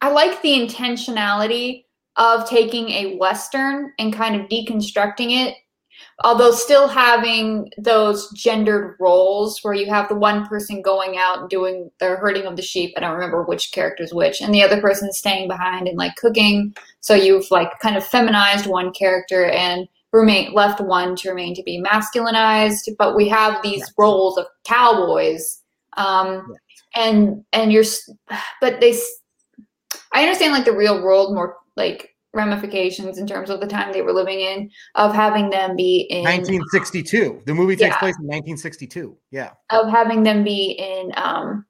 [0.00, 1.84] I like the intentionality
[2.16, 5.54] of taking a western and kind of deconstructing it,
[6.24, 11.48] although still having those gendered roles where you have the one person going out and
[11.48, 12.94] doing the herding of the sheep.
[12.96, 16.74] I don't remember which character's which, and the other person staying behind and like cooking.
[17.00, 21.62] So you've like kind of feminized one character and remain left one to remain to
[21.62, 22.88] be masculinized.
[22.98, 25.58] But we have these roles of cowboys
[25.96, 26.54] um
[26.94, 27.84] and and you're
[28.60, 28.96] but they
[30.12, 34.02] i understand like the real world more like ramifications in terms of the time they
[34.02, 37.42] were living in of having them be in 1962.
[37.44, 37.98] The movie takes Yeah.
[37.98, 39.16] place in 1962.
[39.32, 39.50] Yeah.
[39.70, 41.64] of having them be in um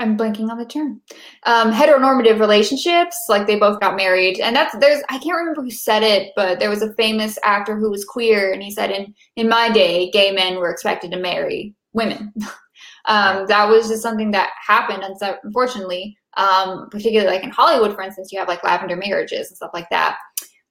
[0.00, 1.00] I'm blanking on the term.
[1.44, 5.72] Um, heteronormative relationships, like they both got married, and that's there's I can't remember who
[5.72, 9.12] said it, but there was a famous actor who was queer, and he said in
[9.34, 12.32] in my day, gay men were expected to marry women.
[13.06, 17.94] um, that was just something that happened, and so unfortunately, um, particularly like in Hollywood,
[17.94, 20.16] for instance, you have like lavender marriages and stuff like that.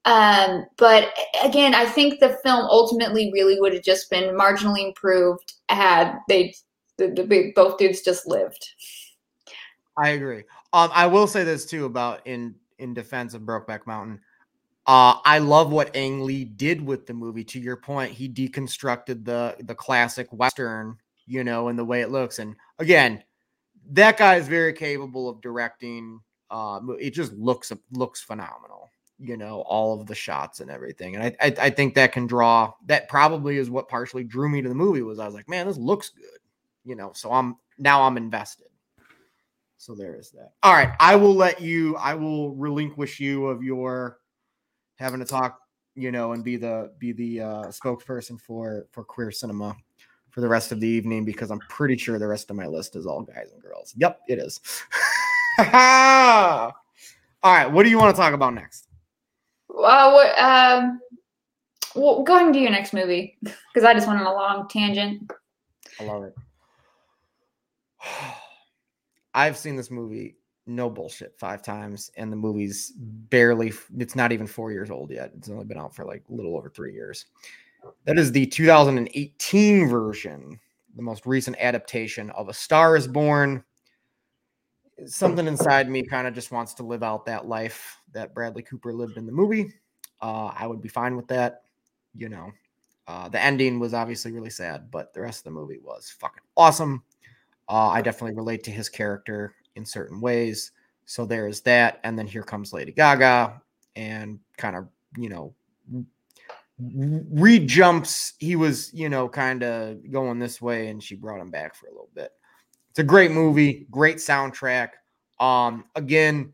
[0.06, 1.14] Um, but
[1.44, 6.56] again, I think the film ultimately really would have just been marginally improved had they
[6.98, 8.66] the, the both dudes just lived.
[9.98, 10.44] I agree.
[10.74, 14.22] Um, I will say this too about in in defense of Brokeback Mountain.
[14.86, 17.44] Uh, I love what Ang Lee did with the movie.
[17.44, 22.12] To your point, he deconstructed the the classic western, you know, and the way it
[22.12, 22.40] looks.
[22.40, 23.24] And again,
[23.92, 26.20] that guy is very capable of directing.
[26.50, 28.90] Uh, it just looks looks phenomenal.
[29.20, 31.16] You know, all of the shots and everything.
[31.16, 32.74] And I, I I think that can draw.
[32.86, 35.02] That probably is what partially drew me to the movie.
[35.02, 36.40] Was I was like, man, this looks good.
[36.84, 38.68] You know, so I'm now I'm invested.
[39.78, 40.54] So there is that.
[40.64, 41.96] All right, I will let you.
[41.98, 44.18] I will relinquish you of your
[44.96, 45.60] having to talk,
[45.96, 49.76] you know, and be the be the uh, spokesperson for for queer cinema
[50.38, 52.96] for the rest of the evening because I'm pretty sure the rest of my list
[52.96, 53.96] is all guys and girls.
[53.98, 54.62] Yep, it is.
[55.58, 55.66] all
[57.44, 58.88] right, what do you want to talk about next?
[59.68, 61.02] Well, what, um,
[61.96, 64.68] well, go ahead and do your next movie because I just went on a long
[64.70, 65.32] tangent.
[66.00, 66.36] I love it.
[69.34, 70.36] I've seen this movie,
[70.68, 75.32] no bullshit, five times, and the movie's barely, it's not even four years old yet.
[75.36, 77.26] It's only been out for like a little over three years.
[78.06, 80.60] That is the 2018 version,
[80.96, 83.64] the most recent adaptation of A Star is Born.
[85.06, 88.94] Something inside me kind of just wants to live out that life that Bradley Cooper
[88.94, 89.74] lived in the movie.
[90.22, 91.64] Uh, I would be fine with that.
[92.16, 92.52] You know,
[93.08, 96.44] uh, the ending was obviously really sad, but the rest of the movie was fucking
[96.56, 97.04] awesome.
[97.70, 100.72] Uh, I definitely relate to his character in certain ways.
[101.06, 102.00] So there is that.
[102.04, 103.62] And then here comes Lady Gaga
[103.96, 105.54] and kind of, you know,
[106.80, 108.34] re jumps.
[108.40, 111.88] He was, you know, kind of going this way and she brought him back for
[111.88, 112.32] a little bit.
[112.90, 114.90] It's a great movie, great soundtrack.
[115.40, 116.54] Um, again,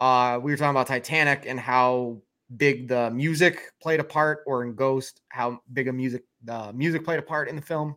[0.00, 2.18] uh, we were talking about Titanic and how
[2.56, 7.04] big the music played a part, or in Ghost, how big a music the music
[7.04, 7.96] played a part in the film.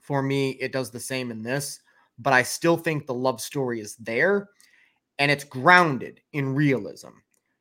[0.00, 1.80] For me, it does the same in this,
[2.18, 4.48] but I still think the love story is there
[5.18, 7.10] and it's grounded in realism.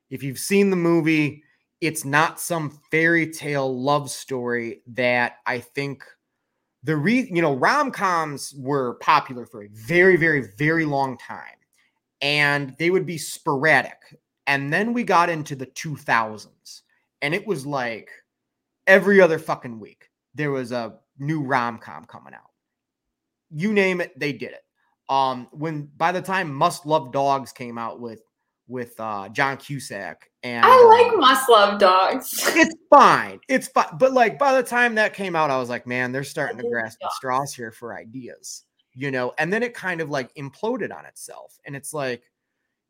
[0.09, 1.43] If you've seen the movie,
[1.81, 6.03] it's not some fairy tale love story that I think
[6.83, 11.55] the re you know rom-coms were popular for a very very very long time
[12.21, 14.17] and they would be sporadic.
[14.47, 16.81] And then we got into the 2000s
[17.21, 18.09] and it was like
[18.87, 22.51] every other fucking week there was a new rom-com coming out.
[23.51, 24.63] You name it they did it.
[25.07, 28.21] Um when by the time must love dogs came out with
[28.69, 32.31] with uh john cusack and I like um, must love dogs.
[32.55, 33.39] it's fine.
[33.49, 33.97] It's fine.
[33.97, 36.69] But like by the time that came out, I was like, man, they're starting to
[36.69, 38.63] grasp at straws here for ideas,
[38.93, 39.33] you know.
[39.37, 41.59] And then it kind of like imploded on itself.
[41.65, 42.23] And it's like,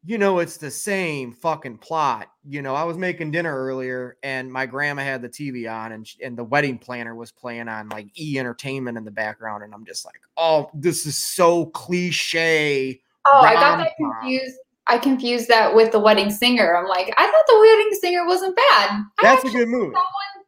[0.05, 2.27] you know, it's the same fucking plot.
[2.47, 6.07] You know, I was making dinner earlier and my grandma had the TV on and,
[6.23, 9.63] and the wedding planner was playing on like E Entertainment in the background.
[9.63, 13.01] And I'm just like, oh, this is so cliche.
[13.25, 14.55] Oh, I got that confused.
[14.89, 16.75] I confused that with the wedding singer.
[16.75, 19.03] I'm like, I thought the wedding singer wasn't bad.
[19.21, 19.93] That's a good movie.
[19.93, 20.45] saw one-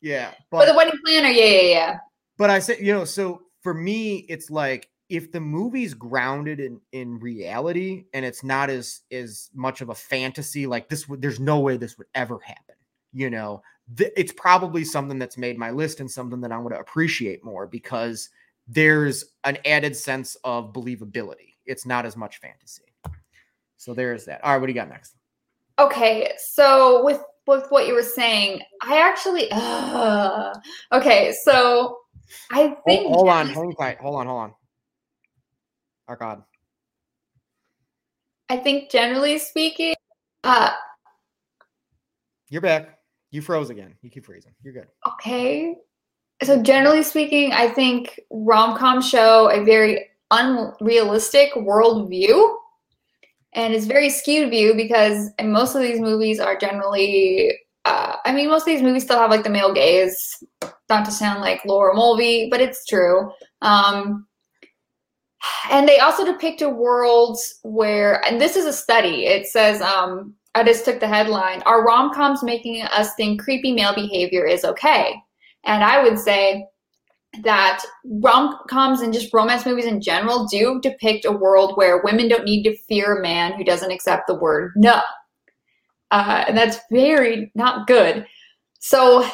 [0.00, 0.32] Yeah.
[0.50, 1.98] But the wedding planner, yeah, yeah, yeah.
[2.36, 6.80] but I said, you know, so for me, it's like if the movie's grounded in
[6.92, 11.40] in reality and it's not as as much of a fantasy, like this would, there's
[11.40, 12.74] no way this would ever happen.
[13.12, 13.62] You know,
[13.96, 17.44] th- it's probably something that's made my list and something that I'm going to appreciate
[17.44, 18.28] more because
[18.66, 21.52] there's an added sense of believability.
[21.66, 22.82] It's not as much fantasy.
[23.84, 24.42] So there's that.
[24.42, 25.14] All right, what do you got next?
[25.78, 30.54] Okay, so with with what you were saying, I actually uh,
[30.92, 31.34] okay.
[31.44, 31.98] So
[32.50, 33.98] I think hold on, generally- hold tight.
[34.00, 34.54] Hold on, hold on.
[36.08, 36.42] Oh God.
[38.48, 39.94] I think generally speaking,
[40.44, 40.70] uh,
[42.48, 42.98] You're back.
[43.30, 43.94] You froze again.
[44.00, 44.52] You keep freezing.
[44.62, 44.86] You're good.
[45.06, 45.74] okay.
[46.42, 52.56] So generally speaking, I think rom-com show a very unrealistic worldview.
[53.54, 58.48] And it's very skewed view because most of these movies are generally uh, I mean
[58.48, 60.42] most of these movies still have like the male gaze.
[60.88, 63.30] Not to sound like Laura Mulvey, but it's true.
[63.62, 64.26] Um,
[65.70, 70.34] and they also depict a world where and this is a study it says um
[70.54, 75.14] i just took the headline are rom-coms making us think creepy male behavior is okay
[75.64, 76.66] and i would say
[77.42, 82.44] that rom-coms and just romance movies in general do depict a world where women don't
[82.44, 85.00] need to fear a man who doesn't accept the word no
[86.10, 88.26] uh, and that's very not good
[88.80, 89.28] so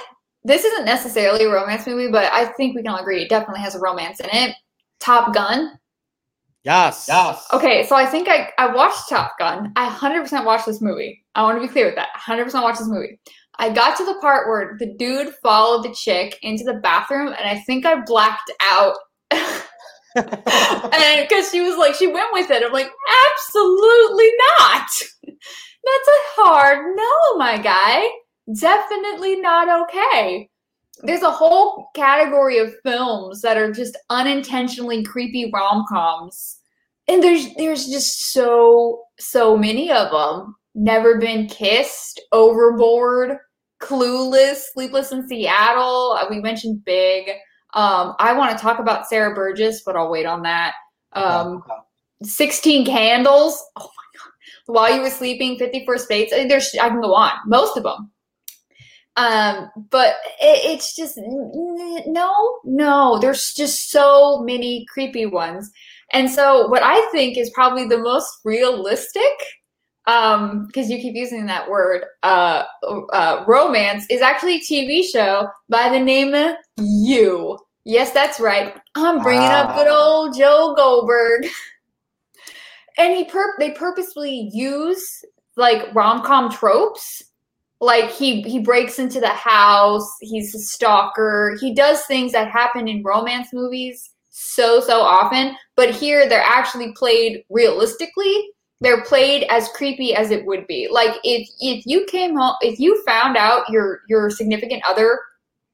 [0.45, 3.61] this isn't necessarily a romance movie but i think we can all agree it definitely
[3.61, 4.55] has a romance in it
[5.01, 5.79] top gun
[6.63, 7.07] Yes.
[7.09, 7.47] Yes.
[7.53, 9.73] Okay, so I think I, I watched Top Gun.
[9.77, 11.25] I 100% watched this movie.
[11.35, 12.09] I want to be clear with that.
[12.21, 13.19] 100% watched this movie.
[13.61, 17.47] I got to the part where the dude followed the chick into the bathroom, and
[17.47, 18.95] I think I blacked out.
[19.31, 22.63] and because she was like, she went with it.
[22.65, 22.91] I'm like,
[23.31, 24.87] absolutely not.
[25.27, 28.09] That's a hard no, my guy.
[28.59, 30.49] Definitely not okay.
[31.03, 36.59] There's a whole category of films that are just unintentionally creepy rom coms,
[37.09, 40.57] and there's there's just so so many of them.
[40.75, 43.37] Never been kissed, overboard,
[43.81, 46.19] clueless, sleepless in Seattle.
[46.21, 47.29] uh, We mentioned Big.
[47.75, 50.75] Um, I want to talk about Sierra Burgess, but I'll wait on that.
[51.13, 51.63] Um,
[52.23, 53.63] 16 Candles.
[53.77, 54.33] Oh my God.
[54.67, 56.33] While you were sleeping, 51st Dates.
[56.33, 57.33] I mean, there's, I can go on.
[57.47, 58.11] Most of them.
[59.17, 63.19] Um, but it, it's just, no, no.
[63.21, 65.71] There's just so many creepy ones.
[66.13, 69.23] And so what I think is probably the most realistic,
[70.07, 72.65] um, because you keep using that word, uh,
[73.13, 77.59] uh, romance is actually a TV show by the name of You.
[77.85, 78.75] Yes, that's right.
[78.95, 81.47] I'm bringing up good old Joe Goldberg.
[82.99, 85.25] and he pur- they purposely use
[85.57, 87.23] like rom-com tropes
[87.81, 92.87] like he he breaks into the house he's a stalker he does things that happen
[92.87, 98.51] in romance movies so so often but here they're actually played realistically
[98.81, 100.89] they're played as creepy as it would be.
[100.91, 105.19] Like if if you came home if you found out your your significant other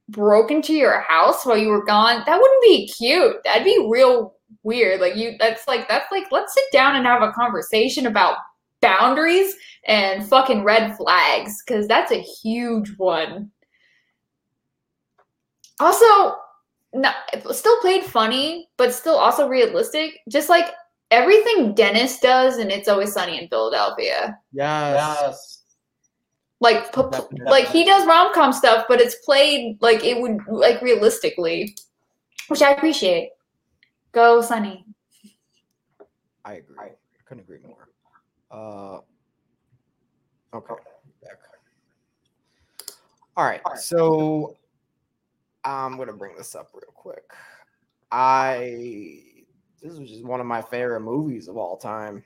[0.09, 3.37] broke into your house while you were gone that wouldn't be cute.
[3.45, 5.01] That'd be real weird.
[5.01, 8.39] Like you that's like that's like let's sit down and have a conversation about
[8.81, 9.55] boundaries
[9.87, 13.51] and fucking red flags because that's a huge one.
[15.79, 16.37] Also
[16.93, 17.15] not,
[17.53, 20.19] still played funny but still also realistic.
[20.29, 20.67] Just like
[21.11, 25.57] everything dennis does and it's always sunny in philadelphia Yes.
[26.61, 30.39] Like, p- p- like he does rom com stuff, but it's played like it would
[30.49, 31.77] like realistically,
[32.49, 33.31] which I appreciate.
[34.13, 34.87] Go, Sunny.
[36.45, 36.77] I agree.
[36.79, 36.93] I
[37.27, 37.89] couldn't agree more.
[38.51, 39.01] Uh,
[40.57, 40.75] okay.
[41.23, 41.39] Back.
[43.37, 43.61] All right.
[43.77, 44.57] So
[45.63, 47.31] I'm gonna bring this up real quick.
[48.11, 49.26] I
[49.83, 52.25] this was just one of my favorite movies of all time.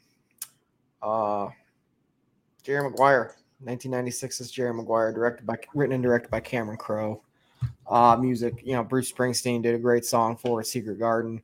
[1.03, 1.49] Uh,
[2.63, 7.23] Jerry Maguire, 1996's Jerry Maguire, directed by written and directed by Cameron Crowe.
[7.87, 11.43] Uh, music, you know, Bruce Springsteen did a great song for Secret Garden.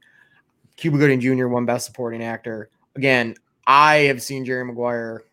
[0.77, 1.49] Cuba Gooding Jr.
[1.49, 2.71] won Best Supporting Actor.
[2.95, 3.35] Again,
[3.67, 5.25] I have seen Jerry Maguire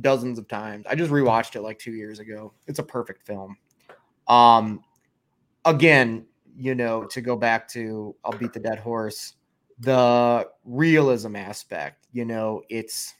[0.00, 0.86] dozens of times.
[0.88, 2.52] I just rewatched it like two years ago.
[2.66, 3.56] It's a perfect film.
[4.26, 4.82] Um,
[5.64, 6.26] again,
[6.56, 9.34] you know, to go back to I'll beat the dead horse,
[9.78, 13.14] the realism aspect, you know, it's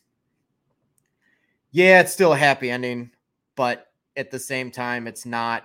[1.72, 3.10] yeah, it's still a happy ending,
[3.56, 5.64] but at the same time, it's not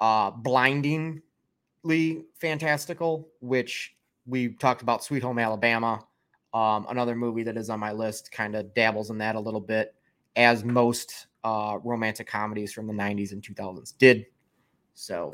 [0.00, 1.22] uh blindingly
[2.34, 3.94] fantastical, which
[4.26, 6.04] we talked about Sweet Home Alabama.
[6.52, 9.60] Um, another movie that is on my list kind of dabbles in that a little
[9.60, 9.94] bit,
[10.36, 14.26] as most uh, romantic comedies from the 90s and 2000s did.
[14.94, 15.32] So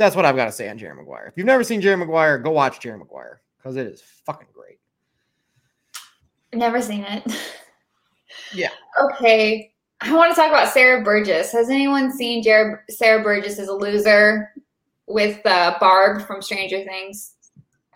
[0.00, 1.26] that's what I've got to say on Jerry Maguire.
[1.26, 4.78] If you've never seen Jerry Maguire, go watch Jerry Maguire because it is fucking great.
[6.52, 7.24] Never seen it.
[8.52, 8.70] Yeah.
[9.00, 9.72] Okay.
[10.00, 11.52] I want to talk about Sierra Burgess.
[11.52, 14.52] Has anyone seen Jer- Sierra Burgess as a loser
[15.06, 17.34] with uh, Barb from Stranger Things?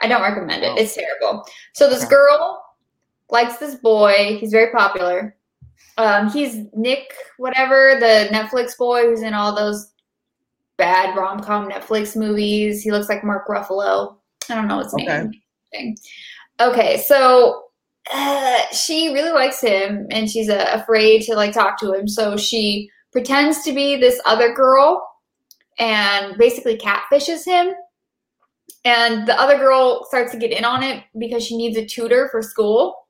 [0.01, 0.77] I don't recommend it.
[0.77, 1.45] It's terrible.
[1.73, 2.63] So this girl
[3.31, 4.37] likes this boy.
[4.41, 5.37] He's very popular.
[5.97, 9.93] Um, he's Nick, whatever the Netflix boy who's in all those
[10.77, 12.83] bad rom com Netflix movies.
[12.83, 14.17] He looks like Mark Ruffalo.
[14.51, 15.29] I don't know his Okay.
[15.73, 15.95] name.
[16.61, 17.65] Okay, so
[18.13, 22.07] uh, she really likes him and she's uh, afraid to like talk to him.
[22.07, 25.07] So she pretends to be this other girl
[25.79, 27.75] and basically catfishes him.
[28.85, 32.29] And the other girl starts to get in on it because she needs a tutor
[32.31, 33.04] for school.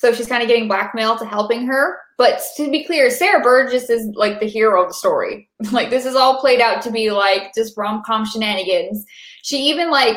[0.00, 1.98] So she's kind of getting blackmailed to helping her.
[2.16, 5.50] But to be clear, Sierra Burgess is like the hero of the story.
[5.72, 9.04] like this is all played out to be like just rom com shenanigans.
[9.42, 10.16] She even like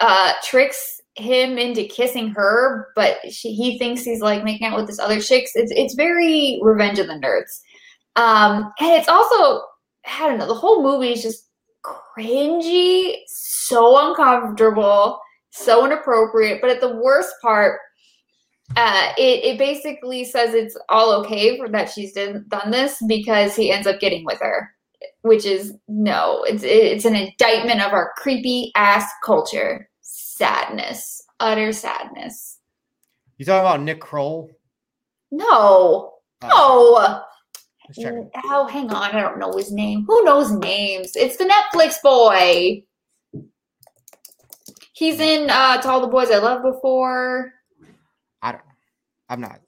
[0.00, 4.86] uh tricks him into kissing her, but she, he thinks he's like making out with
[4.86, 5.52] this other chicks.
[5.54, 7.60] It's it's very Revenge of the Nerds,
[8.16, 9.66] um, and it's also
[10.18, 10.46] I don't know.
[10.46, 11.50] The whole movie is just
[11.84, 16.62] cringy, so uncomfortable, so inappropriate.
[16.62, 17.80] But at the worst part,
[18.76, 23.54] uh, it it basically says it's all okay for that she's done done this because
[23.54, 24.70] he ends up getting with her,
[25.22, 29.88] which is no, it's it's an indictment of our creepy ass culture.
[30.00, 32.58] Sadness, utter sadness.
[33.38, 34.50] You talking about Nick Kroll?
[35.30, 36.48] No, no.
[36.50, 37.24] Oh.
[37.92, 38.30] Checking.
[38.44, 39.14] Oh, hang on.
[39.14, 40.04] I don't know his name.
[40.06, 41.14] Who knows names?
[41.16, 42.82] It's the Netflix boy.
[44.94, 47.52] He's in uh, To All the Boys I Loved Before.
[49.28, 49.60] I'm not.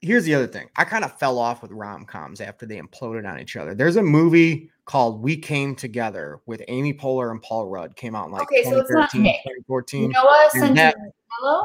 [0.00, 0.68] Here's the other thing.
[0.76, 3.74] I kind of fell off with rom coms after they imploded on each other.
[3.74, 7.96] There's a movie called We Came Together with Amy Poehler and Paul Rudd.
[7.96, 9.36] Came out in like Okay, so it's not 2013, Nick.
[9.66, 10.10] 2014.
[10.10, 10.96] Noah that-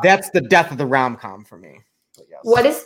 [0.02, 1.80] that's the death of the rom com for me.
[2.18, 2.40] Yes.
[2.44, 2.86] What is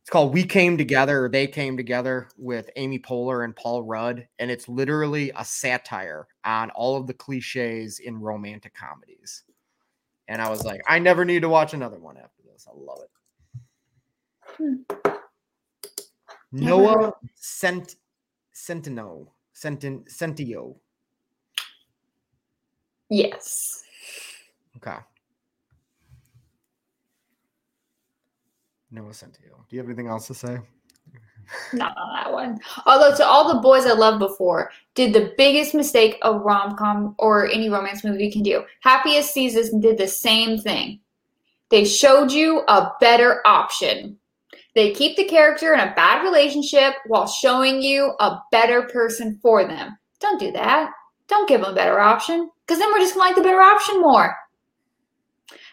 [0.00, 4.26] It's called We Came Together or They Came Together with Amy Poehler and Paul Rudd.
[4.38, 9.44] And it's literally a satire on all of the cliches in romantic comedies.
[10.28, 12.66] And I was like, I never need to watch another one after this.
[12.66, 13.10] I love it.
[14.58, 14.74] Hmm.
[16.52, 17.96] Noah Sent
[18.54, 19.28] Centino.
[19.54, 20.76] Centin Centio.
[23.10, 23.82] Yes.
[24.76, 24.96] Okay.
[28.90, 29.66] Noah Centio.
[29.68, 30.58] Do you have anything else to say?
[31.72, 32.60] Not on that one.
[32.86, 37.14] Although to all the boys I loved before, did the biggest mistake a rom com
[37.18, 38.64] or any romance movie can do.
[38.80, 41.00] Happiest Seasons did the same thing.
[41.70, 44.17] They showed you a better option.
[44.78, 49.66] They keep the character in a bad relationship while showing you a better person for
[49.66, 49.98] them.
[50.20, 50.92] Don't do that.
[51.26, 53.60] Don't give them a better option because then we're just going to like the better
[53.60, 54.36] option more.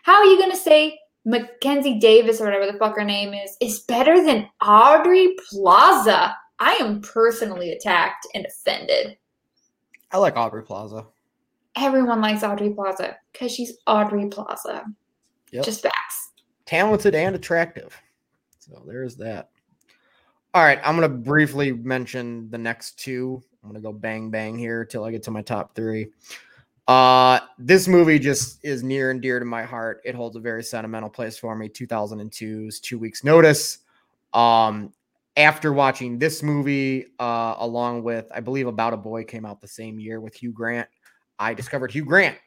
[0.02, 3.56] How are you going to say Mackenzie Davis or whatever the fuck her name is
[3.62, 6.36] is better than Aubrey Plaza?
[6.60, 9.18] I am personally attacked and offended.
[10.14, 11.06] I like Aubrey Plaza.
[11.76, 14.84] Everyone likes Aubrey Plaza because she's Aubrey Plaza.
[15.52, 15.64] Yep.
[15.64, 16.32] Just facts.
[16.66, 18.02] talented and attractive.
[18.66, 19.50] So there's that.
[20.54, 23.44] All right, I'm gonna briefly mention the next two.
[23.64, 26.08] I'm gonna go bang bang here till I get to my top three.
[26.88, 30.02] Uh, this movie just is near and dear to my heart.
[30.06, 31.68] It holds a very sentimental place for me.
[31.68, 33.80] 2002's Two Weeks Notice.
[34.34, 34.94] Um,
[35.38, 39.68] after watching this movie, uh, along with I believe About a Boy came out the
[39.68, 40.88] same year with Hugh Grant,
[41.38, 42.38] I discovered Hugh Grant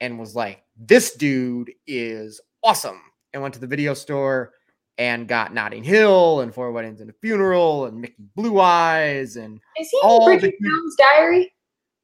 [0.00, 3.00] and was like, this dude is awesome.
[3.32, 4.54] And went to the video store
[5.00, 9.58] and got Notting Hill and Four Weddings and a Funeral and Mickey Blue Eyes and
[9.80, 11.52] Is he in Bridget the- Jones' Diary?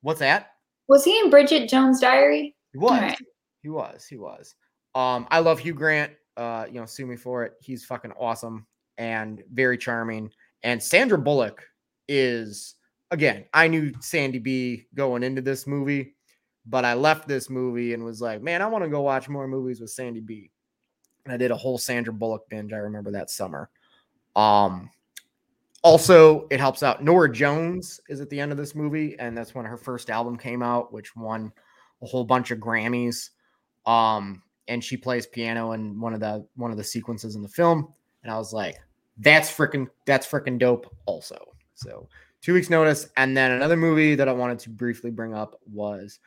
[0.01, 0.53] what's that?
[0.89, 2.57] Was he in Bridget Jones' Diary?
[2.73, 2.93] He was.
[2.93, 3.19] Alright.
[3.63, 4.07] He was.
[4.07, 4.55] He was.
[4.95, 6.13] Um, I love Hugh Grant.
[6.39, 7.53] Uh, you know, sue me for it.
[7.61, 8.67] He's fucking awesome
[8.97, 10.31] and very charming.
[10.63, 11.63] And Sandra Bullock
[12.09, 12.77] is
[13.11, 16.15] again, I knew Sandy B going into this movie,
[16.65, 19.47] but I left this movie and was like, man, I want to go watch more
[19.47, 20.51] movies with Sandy B.
[21.27, 22.73] And I did a whole Sandra Bullock binge.
[22.73, 23.69] I remember that summer.
[24.37, 24.91] Um,
[25.83, 27.03] also, it helps out.
[27.03, 30.37] Norah Jones is at the end of this movie, and that's when her first album
[30.37, 31.53] came out, which won
[32.01, 33.31] a whole bunch of Grammys.
[33.87, 37.49] Um, and she plays piano in one of the one of the sequences in the
[37.49, 37.93] film.
[38.23, 38.79] And I was like,
[39.19, 41.37] that's freaking that's freaking dope, also.
[41.75, 42.09] So
[42.41, 43.09] two weeks notice.
[43.17, 46.21] And then another movie that I wanted to briefly bring up was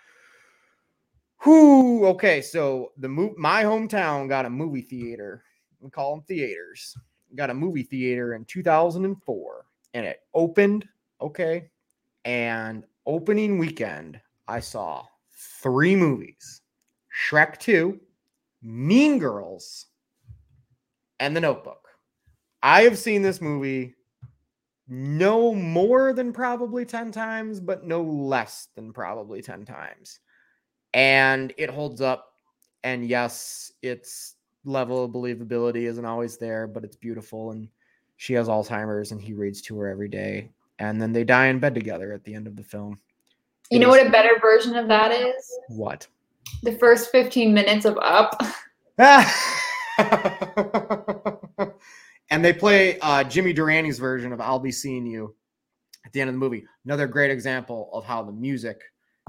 [1.40, 5.44] who okay, so the move my hometown got a movie theater.
[5.80, 6.96] We call them theaters.
[7.36, 10.88] Got a movie theater in 2004, and it opened.
[11.22, 11.70] Okay,
[12.26, 15.06] and opening weekend, I saw
[15.62, 16.62] three movies:
[17.30, 18.00] Shrek 2,
[18.62, 19.88] Mean Girls,
[21.20, 21.88] and The Notebook.
[22.62, 23.96] I have seen this movie
[24.90, 30.20] no more than probably 10 times, but no less than probably 10 times.
[30.94, 32.34] And it holds up.
[32.84, 34.36] And yes, its
[34.66, 37.52] level of believability isn't always there, but it's beautiful.
[37.52, 37.68] And
[38.18, 40.50] she has Alzheimer's and he reads to her every day.
[40.80, 43.00] And then they die in bed together at the end of the film.
[43.70, 45.60] You It know is- what a better version of that is?
[45.70, 46.08] What?
[46.64, 48.42] The first 15 minutes of Up.
[52.30, 55.36] and they play uh, Jimmy Durante's version of "I'll Be Seeing You"
[56.06, 56.66] at the end of the movie.
[56.86, 58.82] Another great example of how the music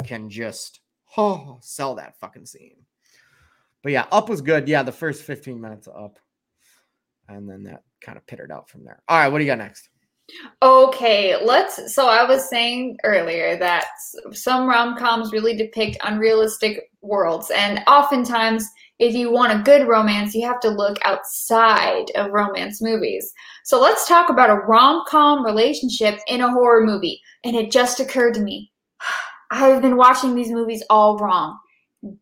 [0.05, 0.81] can just
[1.17, 2.77] oh, sell that fucking scene.
[3.83, 4.69] But yeah, Up was good.
[4.69, 6.19] Yeah, the first 15 minutes Up,
[7.29, 9.03] and then that kind of pittered out from there.
[9.09, 9.89] All right, what do you got next?
[10.63, 11.93] Okay, let's.
[11.93, 13.87] So I was saying earlier that
[14.33, 18.69] some rom coms really depict unrealistic worlds, and oftentimes,
[19.01, 23.33] if you want a good romance, you have to look outside of romance movies.
[23.65, 27.21] So let's talk about a rom com relationship in a horror movie.
[27.43, 28.70] And it just occurred to me
[29.51, 31.59] I've been watching these movies all wrong.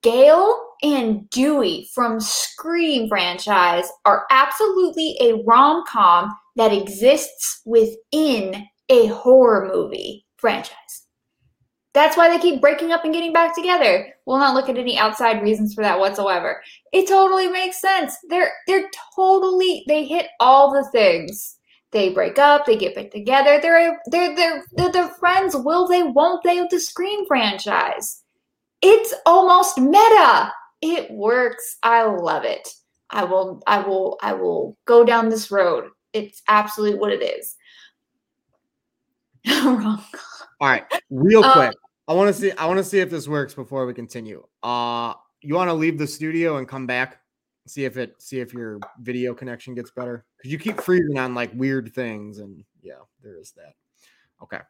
[0.02, 9.06] Gail and Dewey from Scream franchise are absolutely a rom com that exists within a
[9.06, 10.74] horror movie franchise.
[11.94, 14.14] That's why they keep breaking up and getting back together.
[14.26, 16.62] We'll not look at any outside reasons for that whatsoever.
[16.92, 18.16] It totally makes sense.
[18.28, 21.57] They're they're totally they hit all the things.
[21.90, 23.58] They break up, they get back together.
[23.62, 25.56] They're they're they're they're, they're friends.
[25.56, 26.02] Will they?
[26.02, 26.60] Won't they?
[26.60, 28.22] With the Scream franchise,
[28.82, 30.52] it's almost meta.
[30.82, 31.78] It works.
[31.82, 32.68] I love it.
[33.10, 33.62] I will.
[33.66, 34.18] I will.
[34.20, 35.88] I will go down this road.
[36.12, 37.56] It's absolutely what it is.
[39.64, 40.02] Wrong.
[40.60, 41.74] All right, real Um, quick.
[42.06, 42.52] I want to see.
[42.52, 44.46] I want to see if this works before we continue.
[44.62, 47.20] Uh, you want to leave the studio and come back,
[47.68, 51.34] see if it, see if your video connection gets better because you keep freezing on
[51.34, 53.74] like weird things, and yeah, there is that.
[54.42, 54.60] Okay,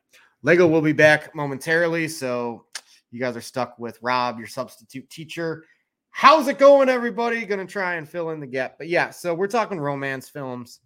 [0.43, 2.65] Lego will be back momentarily, so
[3.11, 5.65] you guys are stuck with Rob, your substitute teacher.
[6.11, 7.45] How's it going, everybody?
[7.47, 9.11] Gonna try and fill in the gap, but yeah.
[9.11, 10.81] So we're talking romance films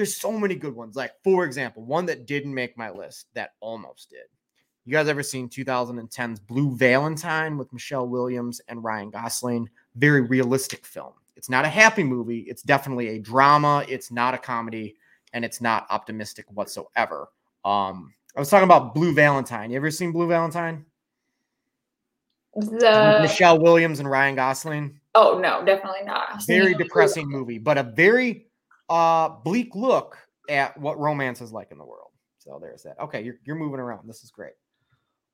[0.00, 0.96] there's so many good ones.
[0.96, 4.24] Like, for example, one that didn't make my list that almost did.
[4.86, 9.68] You guys ever seen 2010's Blue Valentine with Michelle Williams and Ryan Gosling?
[9.96, 11.12] Very realistic film.
[11.40, 12.40] It's not a happy movie.
[12.40, 13.82] It's definitely a drama.
[13.88, 14.94] It's not a comedy,
[15.32, 17.30] and it's not optimistic whatsoever.
[17.64, 19.70] Um, I was talking about Blue Valentine.
[19.70, 20.84] You ever seen Blue Valentine?
[22.54, 25.00] The Michelle Williams and Ryan Gosling.
[25.14, 26.44] oh no, definitely not.
[26.46, 28.48] Very depressing movie, but a very
[28.90, 30.18] uh bleak look
[30.50, 32.10] at what romance is like in the world.
[32.36, 33.00] So there's that.
[33.00, 34.06] Okay, you're you're moving around.
[34.06, 34.52] This is great.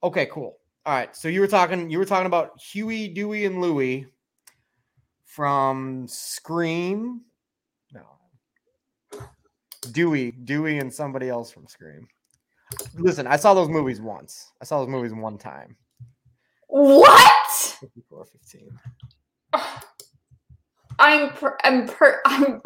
[0.05, 0.59] Okay, cool.
[0.85, 1.17] All right.
[1.17, 4.07] So you were talking you were talking about Huey, Dewey, and Louie
[5.37, 7.21] from Scream.
[7.93, 9.21] No.
[9.93, 12.09] Dewey, Dewey, and somebody else from Scream.
[12.95, 14.51] Listen, I saw those movies once.
[14.63, 15.77] I saw those movies one time.
[16.69, 17.51] What?
[17.81, 18.81] 54, 15.
[20.99, 22.63] I'm per, I'm per, I'm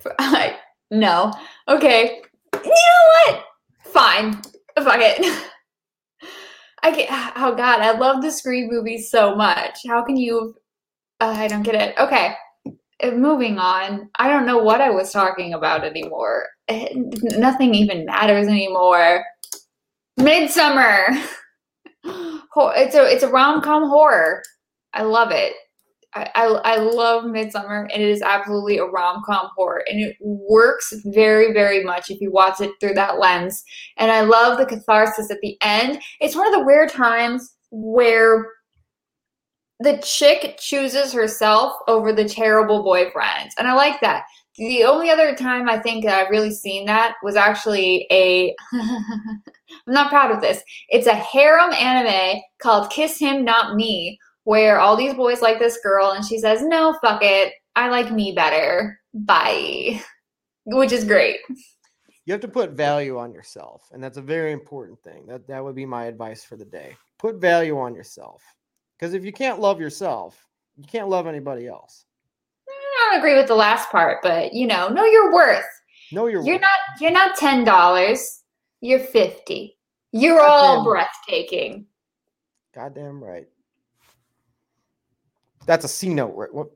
[0.00, 0.56] per, I
[0.90, 1.30] no.
[1.68, 2.22] Okay.
[2.54, 3.44] You know what?
[3.84, 4.40] Fine.
[4.78, 5.44] Fuck it.
[6.82, 9.80] I get oh god, I love the Scream movies so much.
[9.86, 10.54] How can you
[11.30, 11.96] I don't get it.
[11.98, 12.34] Okay.
[13.02, 14.08] Uh, Moving on.
[14.18, 16.48] I don't know what I was talking about anymore.
[16.68, 19.24] eh, nothing even matters anymore.
[20.18, 21.06] Midsommar.
[22.58, 24.42] It's a it's a rom com horror.
[24.94, 25.52] I love it.
[26.14, 30.16] I, I, I love Midsommar, and it is absolutely a rom com horror, and it
[30.20, 33.62] works very, very much if you watch it through that lens.
[33.98, 36.00] And I love the catharsis at the end.
[36.20, 38.46] It's one of the rare times where
[39.80, 44.24] the chick chooses herself over the terrible boyfriend, and I like that.
[44.56, 48.54] The only other time I think I've really seen that was actually a.
[48.72, 50.62] I'm not proud of this.
[50.88, 55.78] It's a harem anime called Kiss Him Not Me, where all these boys like this
[55.82, 57.52] girl and she says, No, fuck it.
[57.74, 58.98] I like me better.
[59.12, 60.00] Bye.
[60.64, 61.38] Which is great.
[62.24, 65.26] You have to put value on yourself, and that's a very important thing.
[65.26, 66.96] That that would be my advice for the day.
[67.18, 68.42] Put value on yourself.
[68.98, 72.04] Because if you can't love yourself, you can't love anybody else.
[72.68, 75.64] I don't agree with the last part, but you know, know your worth.
[76.12, 76.62] Know your You're worth.
[76.62, 78.42] not you're not ten dollars.
[78.80, 79.76] You're fifty.
[80.12, 81.86] You're all breathtaking.
[82.74, 83.46] Goddamn right.
[85.66, 86.34] That's a C note.
[86.34, 86.52] Right?
[86.52, 86.68] What?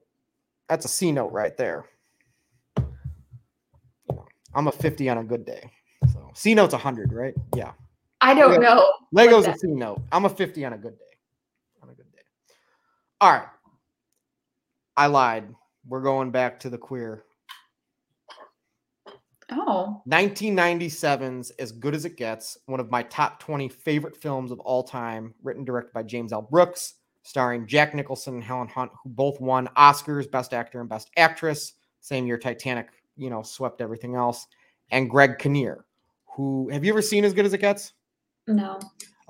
[0.68, 1.84] That's a C note right there.
[4.54, 5.70] I'm a 50 on a good day.
[6.12, 7.34] So C note's 100, right?
[7.54, 7.72] Yeah.
[8.20, 8.58] I don't Yeah.
[8.74, 8.92] know.
[9.12, 10.02] Lego's a C note.
[10.10, 11.04] I'm a 50 on a good day.
[11.82, 12.18] On a good day.
[13.20, 13.48] All right.
[14.96, 15.54] I lied.
[15.86, 17.24] We're going back to the queer.
[19.52, 20.02] Oh.
[20.08, 24.82] 1997's As Good as It Gets, one of my top 20 favorite films of all
[24.82, 26.42] time, written and directed by James L.
[26.42, 31.10] Brooks, starring Jack Nicholson and Helen Hunt, who both won Oscars, Best Actor and Best
[31.16, 31.74] Actress.
[32.00, 34.46] Same year Titanic, you know, swept everything else.
[34.92, 35.84] And Greg Kinnear,
[36.36, 37.92] who have you ever seen As Good as It Gets?
[38.46, 38.80] No.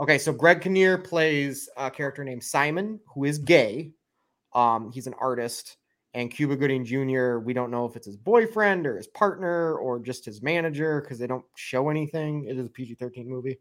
[0.00, 3.92] Okay, so Greg Kinnear plays a character named Simon, who is gay.
[4.54, 5.76] Um, he's an artist,
[6.14, 7.36] and Cuba Gooding Jr.
[7.36, 11.18] We don't know if it's his boyfriend or his partner or just his manager because
[11.18, 12.46] they don't show anything.
[12.46, 13.58] It is a PG thirteen movie.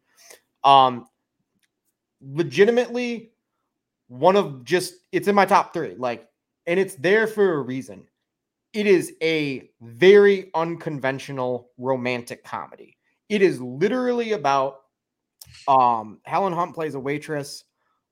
[0.64, 1.08] Um,
[2.22, 3.32] legitimately,
[4.08, 5.96] one of just it's in my top three.
[5.98, 6.26] Like,
[6.68, 8.08] and it's there for a reason.
[8.72, 12.98] It is a very unconventional romantic comedy.
[13.28, 14.79] It is literally about
[15.68, 17.66] um, Helen Hunt plays a waitress,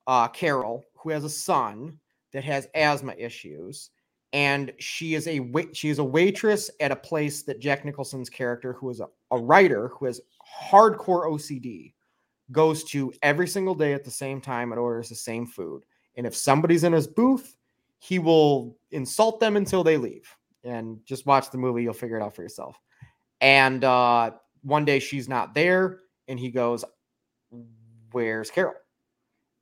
[0.05, 1.99] uh, Carol, who has a son
[2.33, 3.91] that has asthma issues,
[4.33, 5.41] and she is a
[5.73, 9.37] she is a waitress at a place that Jack Nicholson's character, who is a, a
[9.37, 10.21] writer who has
[10.69, 11.93] hardcore OCD,
[12.51, 15.83] goes to every single day at the same time and orders the same food.
[16.15, 17.55] And if somebody's in his booth,
[17.99, 20.27] he will insult them until they leave.
[20.63, 22.79] And just watch the movie, you'll figure it out for yourself.
[23.39, 24.31] And uh,
[24.63, 26.83] one day she's not there, and he goes,
[28.11, 28.73] where's Carol?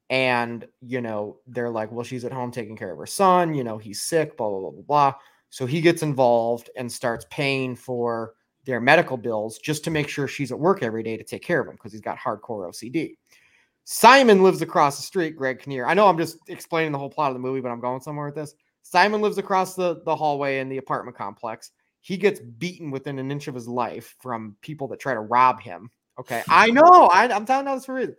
[0.10, 3.56] And, you know, they're like, well, she's at home taking care of her son.
[3.56, 5.14] You know, he's sick, blah, blah, blah, blah, blah.
[5.50, 8.34] So he gets involved and starts paying for
[8.66, 11.62] their medical bills just to make sure she's at work every day to take care
[11.62, 13.16] of him because he's got hardcore OCD.
[13.86, 15.86] Simon lives across the street, Greg Kinnear.
[15.86, 18.26] I know I'm just explaining the whole plot of the movie, but I'm going somewhere
[18.26, 18.56] with this.
[18.82, 21.72] Simon lives across the, the hallway in the apartment complex.
[22.02, 25.62] He gets beaten within an inch of his life from people that try to rob
[25.62, 25.90] him.
[26.20, 26.44] Okay.
[26.50, 27.10] I know.
[27.14, 28.16] I, I'm telling you this for a reason.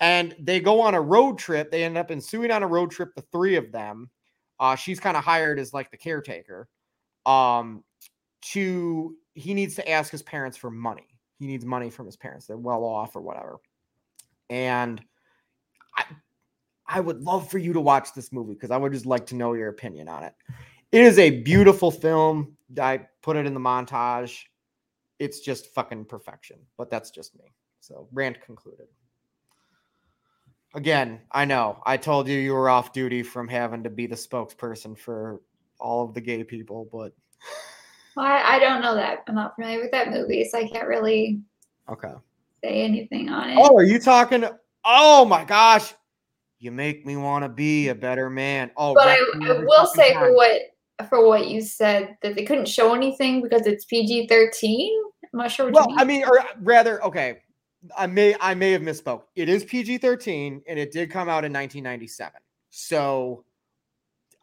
[0.00, 1.70] And they go on a road trip.
[1.70, 4.10] They end up ensuing on a road trip, the three of them.
[4.58, 6.68] Uh, she's kind of hired as like the caretaker.
[7.26, 7.84] Um,
[8.42, 11.06] to he needs to ask his parents for money.
[11.38, 12.46] He needs money from his parents.
[12.46, 13.58] They're well off or whatever.
[14.48, 15.02] And
[15.96, 16.04] I
[16.86, 19.36] I would love for you to watch this movie because I would just like to
[19.36, 20.34] know your opinion on it.
[20.92, 22.56] It is a beautiful film.
[22.80, 24.40] I put it in the montage.
[25.20, 26.58] It's just fucking perfection.
[26.76, 27.52] But that's just me.
[27.78, 28.88] So rant concluded.
[30.74, 34.16] Again, I know I told you you were off duty from having to be the
[34.16, 35.40] spokesperson for
[35.78, 37.12] all of the gay people, but
[38.16, 39.24] Well, I, I don't know that.
[39.28, 41.40] I'm not familiar with that movie, so I can't really
[41.88, 42.12] okay.
[42.62, 43.56] say anything on it.
[43.58, 44.44] Oh, are you talking?
[44.84, 45.94] Oh my gosh.
[46.58, 48.70] You make me want to be a better man.
[48.76, 50.60] Oh, but I, I will say for what
[51.08, 54.92] for what you said that they couldn't show anything because it's PG thirteen.
[55.32, 55.94] I'm not sure Well.
[55.96, 57.38] I mean, or rather, okay,
[57.96, 59.22] I may I may have misspoke.
[59.36, 62.40] It is PG thirteen, and it did come out in 1997.
[62.70, 63.44] So,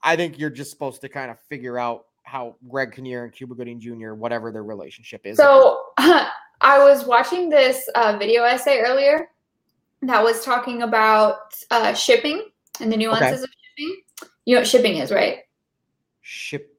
[0.04, 3.56] I think you're just supposed to kind of figure out how Greg Kinnear and Cuba
[3.56, 4.14] Gooding Jr.
[4.14, 5.38] whatever their relationship is.
[5.38, 6.30] So I
[6.62, 9.30] was watching this uh, video essay earlier
[10.02, 12.50] that was talking about uh, shipping
[12.82, 14.02] and the nuances of shipping.
[14.44, 15.40] You know what shipping is, right?
[16.28, 16.78] ship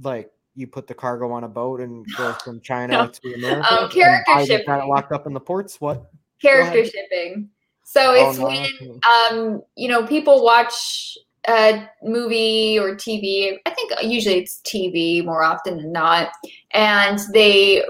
[0.00, 3.06] like you put the cargo on a boat and go from China No.
[3.08, 3.82] to America.
[3.82, 4.88] Um, character buy the planet shipping.
[4.88, 5.80] locked up in the ports.
[5.80, 6.10] What?
[6.42, 7.50] Character shipping.
[7.84, 8.46] So Oh, it's no.
[8.46, 9.00] when
[9.30, 11.16] um, you know people watch
[11.48, 13.56] a movie or TV.
[13.66, 16.30] I think usually it's TV more often than not,
[16.72, 17.84] and they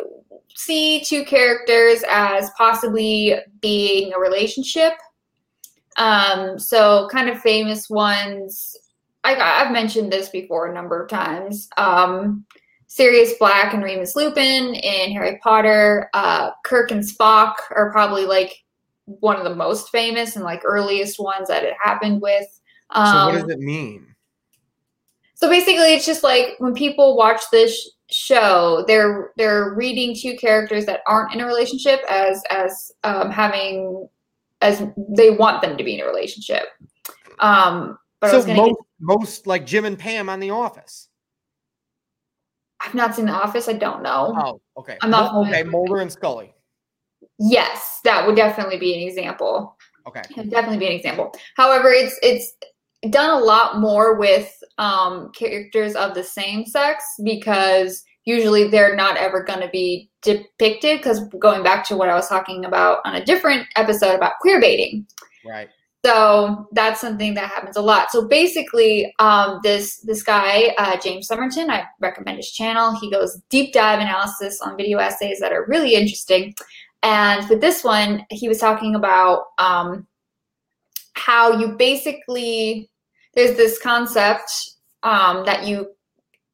[0.54, 4.92] see two characters as possibly being a relationship.
[5.96, 8.76] Um, so kind of famous ones.
[9.26, 11.68] I, I've mentioned this before a number of times.
[11.76, 12.44] Um,
[12.86, 16.08] Sirius Black and Remus Lupin in Harry Potter.
[16.14, 18.52] Uh, Kirk and Spock are probably like
[19.06, 22.46] one of the most famous and like earliest ones that it happened with.
[22.90, 24.14] Um, so what does it mean?
[25.34, 30.86] So basically, it's just like when people watch this show, they're they're reading two characters
[30.86, 34.08] that aren't in a relationship as as um, having
[34.62, 36.68] as they want them to be in a relationship.
[37.40, 41.08] Um, but so most, get, most like Jim and Pam on The Office.
[42.80, 43.68] I've not seen The Office.
[43.68, 44.34] I don't know.
[44.36, 44.96] Oh, okay.
[45.02, 45.62] I'm not okay.
[45.62, 46.54] Mulder and Scully.
[47.38, 49.76] Yes, that would definitely be an example.
[50.06, 50.22] Okay.
[50.30, 51.34] It'd definitely be an example.
[51.56, 52.52] However, it's it's
[53.10, 59.16] done a lot more with um, characters of the same sex because usually they're not
[59.16, 60.98] ever going to be depicted.
[60.98, 64.60] Because going back to what I was talking about on a different episode about queer
[64.60, 65.06] baiting,
[65.44, 65.68] right?
[66.06, 68.12] So that's something that happens a lot.
[68.12, 72.96] So basically, um, this this guy uh, James Somerton, I recommend his channel.
[73.00, 76.54] He goes deep dive analysis on video essays that are really interesting.
[77.02, 80.06] And with this one, he was talking about um,
[81.14, 82.88] how you basically
[83.34, 85.88] there's this concept um, that you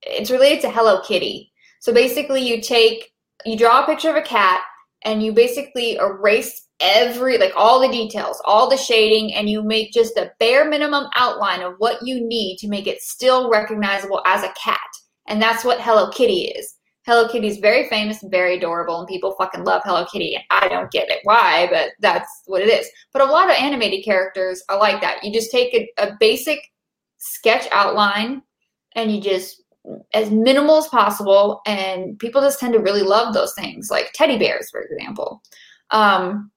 [0.00, 1.52] it's related to Hello Kitty.
[1.80, 3.12] So basically, you take
[3.44, 4.62] you draw a picture of a cat
[5.04, 9.92] and you basically erase every like all the details, all the shading, and you make
[9.92, 14.42] just a bare minimum outline of what you need to make it still recognizable as
[14.42, 14.78] a cat.
[15.28, 16.74] And that's what Hello Kitty is.
[17.04, 20.36] Hello Kitty is very famous and very adorable, and people fucking love Hello Kitty.
[20.50, 22.88] I don't get it why, but that's what it is.
[23.12, 25.24] But a lot of animated characters are like that.
[25.24, 26.60] You just take a, a basic
[27.18, 28.42] sketch outline
[28.94, 29.62] and you just
[30.14, 34.38] as minimal as possible, and people just tend to really love those things, like teddy
[34.38, 35.42] bears, for example.
[35.90, 36.50] Um,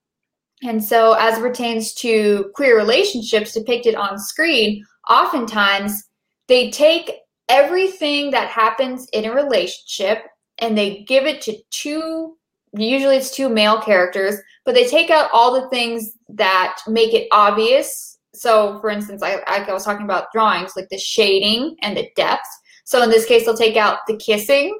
[0.63, 6.03] and so, as it pertains to queer relationships depicted on screen, oftentimes
[6.47, 7.11] they take
[7.49, 10.25] everything that happens in a relationship
[10.59, 12.35] and they give it to two
[12.77, 14.35] usually it's two male characters
[14.65, 18.17] but they take out all the things that make it obvious.
[18.33, 22.47] So for instance I, I was talking about drawings like the shading and the depth.
[22.83, 24.77] So in this case they'll take out the kissing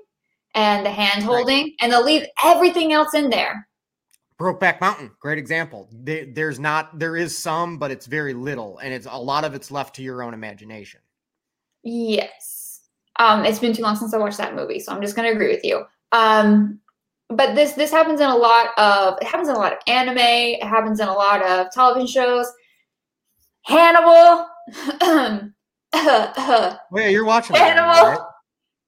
[0.56, 1.74] and the hand holding right.
[1.82, 3.68] and they'll leave everything else in there
[4.40, 5.90] Brokeback Mountain, great example.
[5.92, 9.72] there's not, there is some, but it's very little, and it's a lot of it's
[9.72, 11.00] left to your own imagination.
[11.84, 12.82] Yes.
[13.18, 15.34] Um, it's been too long since I watched that movie, so I'm just going to
[15.34, 15.86] agree with you.
[16.12, 16.80] Um,
[17.30, 20.18] but this this happens in a lot of it happens in a lot of anime.
[20.18, 22.52] It happens in a lot of television shows.
[23.64, 24.48] Hannibal.
[25.94, 27.94] oh yeah, you're watching Hannibal.
[27.94, 28.20] Now, right?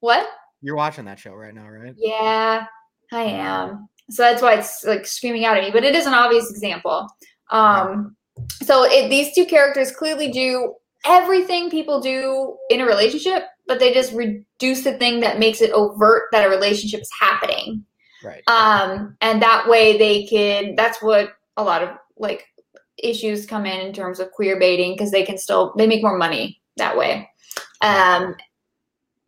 [0.00, 0.28] What?
[0.60, 1.94] You're watching that show right now, right?
[1.96, 2.66] Yeah,
[3.12, 3.88] I am.
[4.10, 5.70] So that's why it's like screaming out at me.
[5.70, 7.08] But it is an obvious example.
[7.50, 8.16] Um,
[8.62, 10.74] so it, these two characters clearly do
[11.06, 15.70] everything people do in a relationship, but they just reduce the thing that makes it
[15.72, 17.84] overt that a relationship is happening.
[18.24, 18.42] Right.
[18.48, 22.46] Um, and that way they can, that's what a lot of like
[22.96, 26.18] issues come in in terms of queer baiting because they can still, they make more
[26.18, 27.28] money that way.
[27.80, 28.34] Um,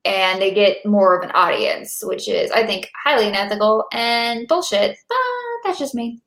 [0.05, 4.97] and they get more of an audience, which is, I think, highly unethical and bullshit.
[5.09, 5.17] But
[5.65, 6.21] that's just me.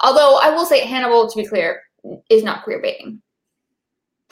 [0.00, 1.82] Although I will say, Hannibal, to be clear,
[2.28, 3.22] is not queer baiting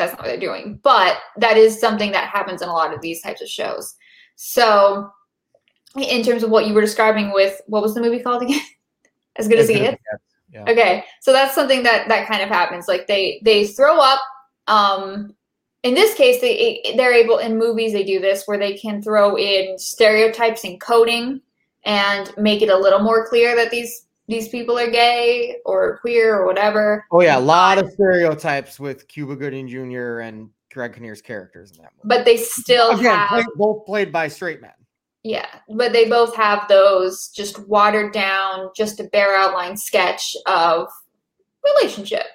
[0.02, 0.80] that's not what they're doing.
[0.82, 3.94] But that is something that happens in a lot of these types of shows.
[4.36, 5.10] So,
[5.96, 8.60] in terms of what you were describing with what was the movie called again?
[9.36, 10.02] as good as it gets.
[10.52, 10.64] Yeah.
[10.68, 12.86] Okay, so that's something that that kind of happens.
[12.88, 14.20] Like they they throw up.
[14.66, 15.34] Um,
[15.82, 19.36] in this case, they they're able in movies they do this where they can throw
[19.36, 21.40] in stereotypes and coding
[21.84, 26.36] and make it a little more clear that these these people are gay or queer
[26.36, 27.04] or whatever.
[27.10, 30.20] Oh yeah, a lot of stereotypes with Cuba Gooding Jr.
[30.20, 32.16] and Greg Kinnear's characters in that movie.
[32.16, 34.70] But they still Again, have play, both played by straight men.
[35.24, 40.88] Yeah, but they both have those just watered down, just a bare outline sketch of
[41.64, 42.26] relationship.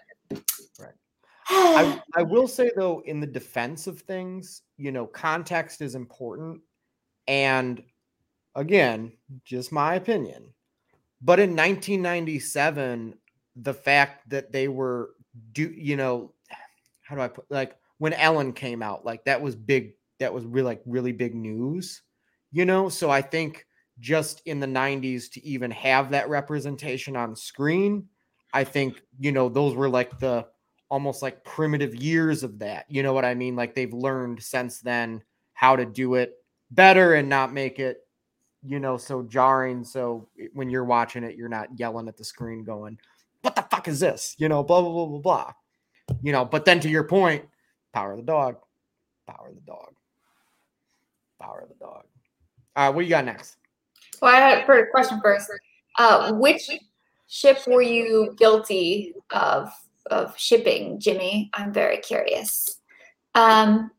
[1.50, 6.62] I, I will say though, in the defense of things, you know, context is important.
[7.28, 7.84] And
[8.56, 9.12] again,
[9.46, 10.54] just my opinion
[11.22, 13.16] but in 1997,
[13.56, 15.12] the fact that they were
[15.52, 16.34] do you know
[17.02, 19.94] how do I put like when Ellen came out, like that was big.
[20.20, 22.02] That was really like really big news,
[22.52, 22.90] you know.
[22.90, 23.66] So I think
[24.00, 28.08] just in the 90s to even have that representation on screen,
[28.54, 30.48] I think you know those were like the
[30.90, 32.86] almost like primitive years of that.
[32.90, 33.56] You know what I mean?
[33.56, 35.22] Like they've learned since then
[35.54, 36.36] how to do it
[36.72, 38.08] better and not make it
[38.68, 39.84] you know, so jarring.
[39.84, 42.98] So when you're watching it, you're not yelling at the screen going,
[43.42, 44.36] what the fuck is this?
[44.38, 45.54] You know, blah, blah, blah, blah, blah.
[46.22, 47.46] You know, but then to your point,
[47.94, 48.58] power of the dog,
[49.28, 49.94] power of the dog,
[51.40, 52.04] power of the dog.
[52.76, 53.58] All right, what you got next?
[54.22, 55.50] Well, I had a question first.
[55.98, 56.70] Uh, which
[57.28, 59.70] ship were you guilty of
[60.08, 61.50] of shipping, Jimmy?
[61.54, 62.80] I'm very curious.
[63.36, 63.92] Um,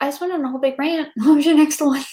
[0.00, 1.08] I just went on a whole big rant.
[1.16, 2.04] What was your next one?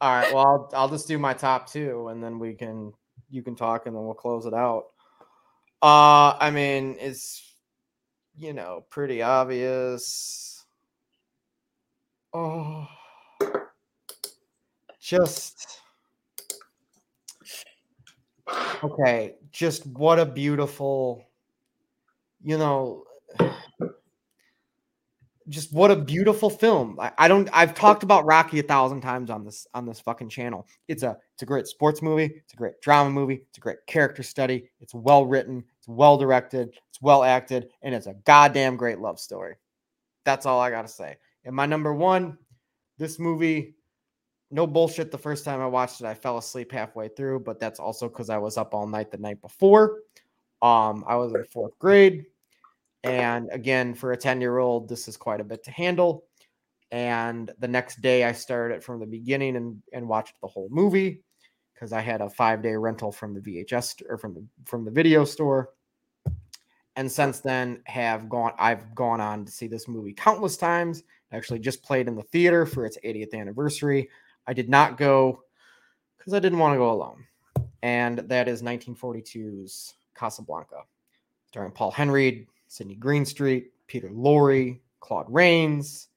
[0.00, 2.92] All right, well, I'll, I'll just do my top two, and then we can
[3.30, 4.84] you can talk, and then we'll close it out.
[5.82, 7.56] Uh, I mean, it's
[8.36, 10.64] you know pretty obvious.
[12.32, 12.86] Oh,
[15.00, 15.80] just
[18.82, 19.34] okay.
[19.52, 21.24] Just what a beautiful,
[22.44, 23.04] you know,
[25.48, 26.98] just what a beautiful film.
[27.00, 30.28] I, I, don't I've talked about Rocky a thousand times on this on this fucking
[30.28, 30.66] channel.
[30.88, 33.78] It's a it's a great sports movie, it's a great drama movie, it's a great
[33.86, 38.76] character study, it's well written, it's well directed, it's well acted, and it's a goddamn
[38.76, 39.56] great love story.
[40.24, 41.16] That's all I gotta say.
[41.44, 42.38] And my number one,
[42.98, 43.74] this movie,
[44.50, 45.10] no bullshit.
[45.10, 48.30] The first time I watched it, I fell asleep halfway through, but that's also because
[48.30, 50.00] I was up all night the night before.
[50.62, 52.24] Um, I was in fourth grade.
[53.04, 56.24] And again, for a 10 year old, this is quite a bit to handle.
[56.90, 60.68] And the next day, I started it from the beginning and, and watched the whole
[60.70, 61.22] movie
[61.74, 64.90] because I had a five day rental from the VHS or from the from the
[64.90, 65.70] video store.
[66.96, 71.02] And since then, have gone I've gone on to see this movie countless times.
[71.32, 74.08] Actually, just played in the theater for its 80th anniversary.
[74.46, 75.42] I did not go
[76.16, 77.24] because I didn't want to go alone,
[77.82, 80.82] and that is 1942's Casablanca,
[81.48, 86.08] starring Paul Henreid, Sidney Greenstreet, Peter Lorre, Claude Rains,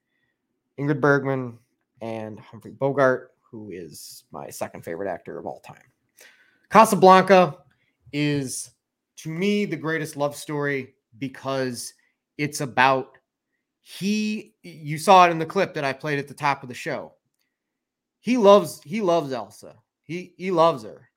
[0.80, 1.60] Ingrid Bergman,
[2.02, 5.84] and Humphrey Bogart, who is my second favorite actor of all time.
[6.72, 7.58] Casablanca
[8.12, 8.72] is,
[9.18, 11.94] to me, the greatest love story because
[12.40, 13.20] it's about
[13.84, 14.56] he.
[14.64, 17.14] You saw it in the clip that I played at the top of the show.
[18.20, 19.76] He loves he loves Elsa.
[20.02, 21.08] He he loves her,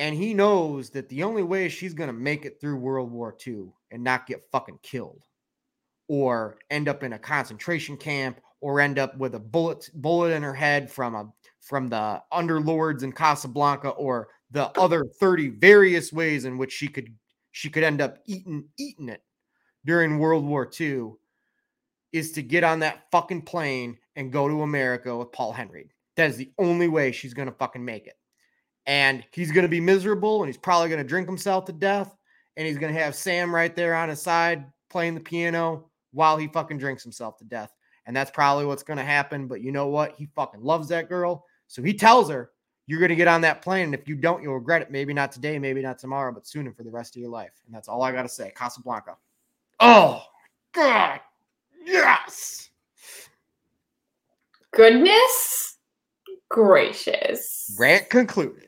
[0.00, 3.66] and he knows that the only way she's gonna make it through World War II
[3.94, 5.22] and not get fucking killed
[6.08, 10.42] or end up in a concentration camp or end up with a bullet bullet in
[10.42, 16.44] her head from a from the underlords in Casablanca or the other 30 various ways
[16.44, 17.14] in which she could
[17.52, 19.22] she could end up eating eating it
[19.86, 21.12] during World War II
[22.12, 25.88] is to get on that fucking plane and go to America with Paul Henreid.
[26.16, 28.16] That is the only way she's gonna fucking make it.
[28.86, 32.14] And he's gonna be miserable and he's probably gonna drink himself to death.
[32.56, 36.46] And he's gonna have Sam right there on his side playing the piano while he
[36.48, 37.72] fucking drinks himself to death.
[38.06, 39.46] And that's probably what's gonna happen.
[39.46, 40.14] But you know what?
[40.16, 41.44] He fucking loves that girl.
[41.66, 42.50] So he tells her,
[42.86, 43.86] You're gonna get on that plane.
[43.86, 44.90] And if you don't, you'll regret it.
[44.90, 47.60] Maybe not today, maybe not tomorrow, but soon and for the rest of your life.
[47.66, 48.52] And that's all I gotta say.
[48.54, 49.16] Casablanca.
[49.80, 50.22] Oh
[50.72, 51.20] God.
[51.84, 52.70] Yes.
[54.72, 55.64] Goodness
[56.54, 57.74] gracious.
[57.78, 58.63] Rant concluded.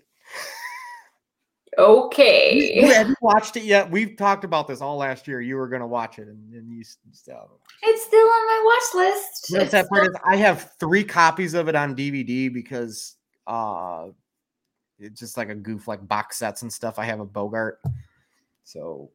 [1.78, 2.80] Okay.
[2.80, 3.90] You, have you watched it yet?
[3.90, 5.40] We've talked about this all last year.
[5.40, 7.60] You were going to watch it, and, and you still.
[7.82, 9.50] It's still on my watch list.
[9.50, 13.16] You know, that part is, I have three copies of it on DVD because
[13.46, 14.06] uh,
[14.98, 16.98] it's just like a goof, like box sets and stuff.
[16.98, 17.82] I have a Bogart,
[18.64, 19.10] so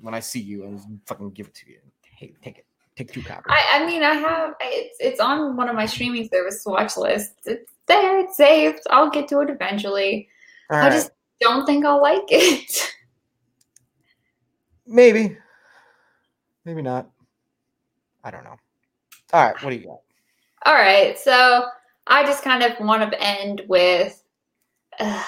[0.00, 1.78] when I see you, I'll fucking give it to you.
[2.02, 2.66] Hey, take it.
[2.94, 3.46] Take two copies.
[3.48, 7.34] I, I mean, I have it's it's on one of my streaming service watch lists.
[7.46, 8.20] It's there.
[8.20, 8.80] It's saved.
[8.90, 10.28] I'll get to it eventually.
[10.70, 10.92] All I right.
[10.92, 11.10] just
[11.42, 12.94] don't think I'll like it.
[14.86, 15.36] Maybe.
[16.64, 17.10] Maybe not.
[18.24, 18.56] I don't know.
[19.32, 20.00] All right, what do you got?
[20.64, 21.66] All right, so
[22.06, 24.22] I just kind of want to end with
[24.98, 25.24] uh,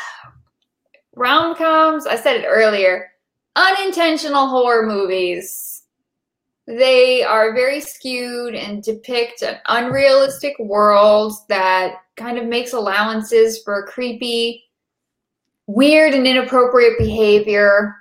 [1.17, 2.07] rom coms.
[2.07, 3.11] I said it earlier
[3.57, 5.83] unintentional horror movies.
[6.67, 13.87] They are very skewed and depict an unrealistic world that kind of makes allowances for
[13.87, 14.64] creepy,
[15.67, 17.97] weird, and inappropriate behavior.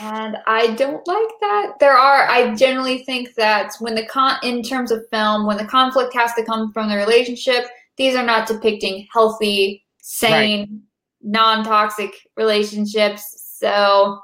[0.00, 1.74] And I don't like that.
[1.80, 5.64] There are, I generally think that when the con, in terms of film, when the
[5.64, 7.66] conflict has to come from the relationship,
[7.96, 10.82] these are not depicting healthy, sane,
[11.22, 13.54] non toxic relationships.
[13.58, 14.20] So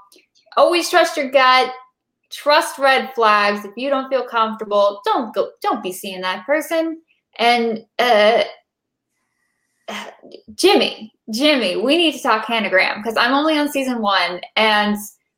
[0.57, 1.73] always trust your gut.
[2.31, 3.65] Trust red flags.
[3.65, 5.51] If you don't feel comfortable, don't go.
[5.61, 7.01] Don't be seeing that person.
[7.39, 8.45] And uh,
[10.55, 14.97] Jimmy, Jimmy, we need to talk Hanagram because I'm only on season one, and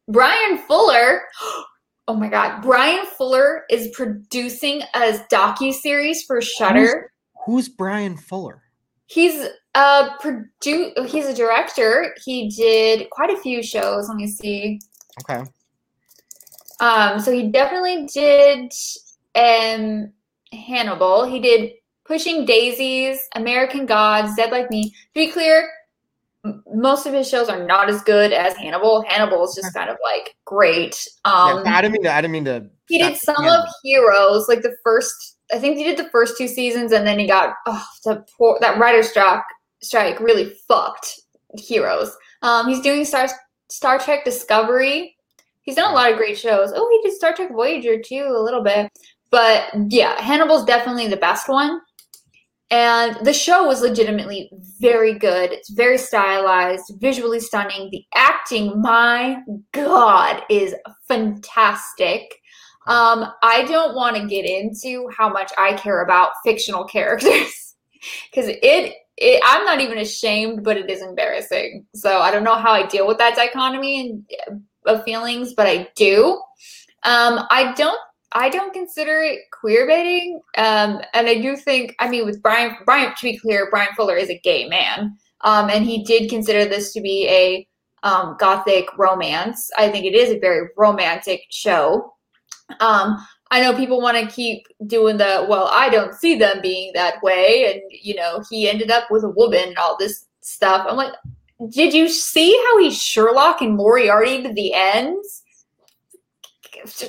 [0.08, 1.22] Brian Fuller.
[2.06, 7.10] Oh my God, Brian Fuller is producing a docu series for Shudder.
[7.46, 8.62] Who's Brian Fuller?
[9.06, 12.14] He's a produ- He's a director.
[12.22, 14.08] He did quite a few shows.
[14.08, 14.80] Let me see.
[15.22, 15.44] Okay.
[16.80, 18.70] Um, so he definitely did
[19.34, 20.12] um
[20.52, 21.24] Hannibal.
[21.24, 21.72] He did
[22.04, 24.90] Pushing Daisies, American Gods, Dead Like Me.
[24.90, 25.68] To be clear,
[26.44, 29.02] m- most of his shows are not as good as Hannibal.
[29.08, 31.06] Hannibal is just kind of like great.
[31.24, 32.12] Um, yeah, I didn't mean to.
[32.12, 32.66] I didn't mean to.
[32.88, 35.36] he did some of Heroes, like the first.
[35.52, 38.58] I think he did the first two seasons, and then he got oh, the poor,
[38.60, 39.42] that writer's strike
[39.84, 41.20] strike really fucked
[41.56, 42.16] Heroes.
[42.42, 43.28] Um, he's doing Star
[43.68, 45.16] Star Trek Discovery.
[45.62, 46.72] He's done a lot of great shows.
[46.74, 48.90] Oh, he did Star Trek Voyager too, a little bit.
[49.30, 51.80] But yeah, Hannibal's definitely the best one.
[52.70, 54.50] And the show was legitimately
[54.80, 55.52] very good.
[55.52, 57.88] It's very stylized, visually stunning.
[57.90, 59.38] The acting, my
[59.72, 60.74] God, is
[61.06, 62.34] fantastic.
[62.86, 67.76] Um, I don't want to get into how much I care about fictional characters
[68.30, 71.86] because it, it, I'm not even ashamed, but it is embarrassing.
[71.94, 75.88] So I don't know how I deal with that dichotomy and of feelings, but I
[75.96, 76.40] do.
[77.04, 77.98] Um, I don't
[78.34, 80.40] I don't consider it queer baiting.
[80.58, 84.16] Um, and I do think, I mean, with Brian, Brian, to be clear, Brian Fuller
[84.16, 85.16] is a gay man.
[85.42, 87.68] Um, and he did consider this to be a
[88.02, 89.70] um, gothic romance.
[89.78, 92.14] I think it is a very romantic show.
[92.80, 96.92] Um, I know people want to keep doing the, well, I don't see them being
[96.94, 97.72] that way.
[97.72, 100.86] And, you know, he ended up with a woman and all this stuff.
[100.88, 101.12] I'm like,
[101.68, 105.22] did you see how he's Sherlock and Moriarty to the end?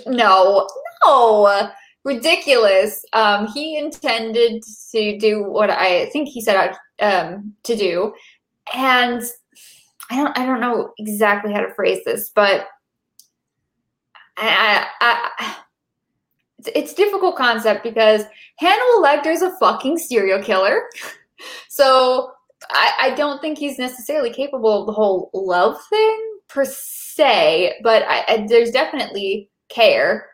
[0.05, 0.67] No,
[1.05, 1.71] no,
[2.03, 3.03] ridiculous.
[3.13, 8.13] Um, he intended to do what I think he set out um, to do,
[8.73, 9.21] and
[10.09, 12.67] I don't, I don't know exactly how to phrase this, but
[14.37, 15.55] I, I, I
[16.59, 18.23] it's, it's a difficult concept because
[18.57, 20.83] Hannibal Lecter is a fucking serial killer,
[21.69, 22.31] so
[22.69, 28.03] I, I don't think he's necessarily capable of the whole love thing per se, but
[28.03, 30.29] I, I, there's definitely care.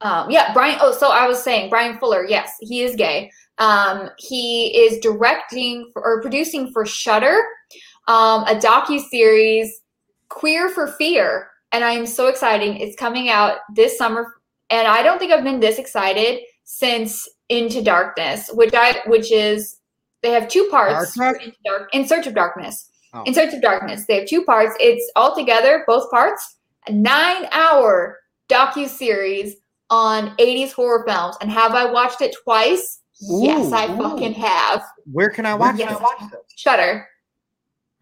[0.00, 0.78] Um, yeah, Brian.
[0.80, 2.24] Oh, so I was saying Brian Fuller.
[2.24, 3.30] Yes, he is gay.
[3.58, 7.42] Um, he is directing for, or producing for Shudder
[8.06, 9.80] um, a docu series,
[10.28, 12.76] Queer for Fear, and I am so excited.
[12.80, 14.34] It's coming out this summer,
[14.70, 19.80] and I don't think I've been this excited since Into Darkness, which I which is
[20.22, 21.16] they have two parts.
[21.16, 22.90] Into Dark, In Search of Darkness.
[23.14, 23.22] Oh.
[23.24, 24.04] In Search of Darkness.
[24.06, 24.74] They have two parts.
[24.80, 26.56] It's all together, both parts,
[26.86, 28.18] a nine-hour
[28.50, 29.56] docu series
[29.90, 31.36] on 80s horror films.
[31.40, 33.00] And have I watched it twice?
[33.20, 33.96] yes, I ooh.
[33.98, 34.84] fucking have.
[35.10, 36.00] Where can I watch Yes.
[36.00, 36.38] it?
[36.56, 37.06] Shudder.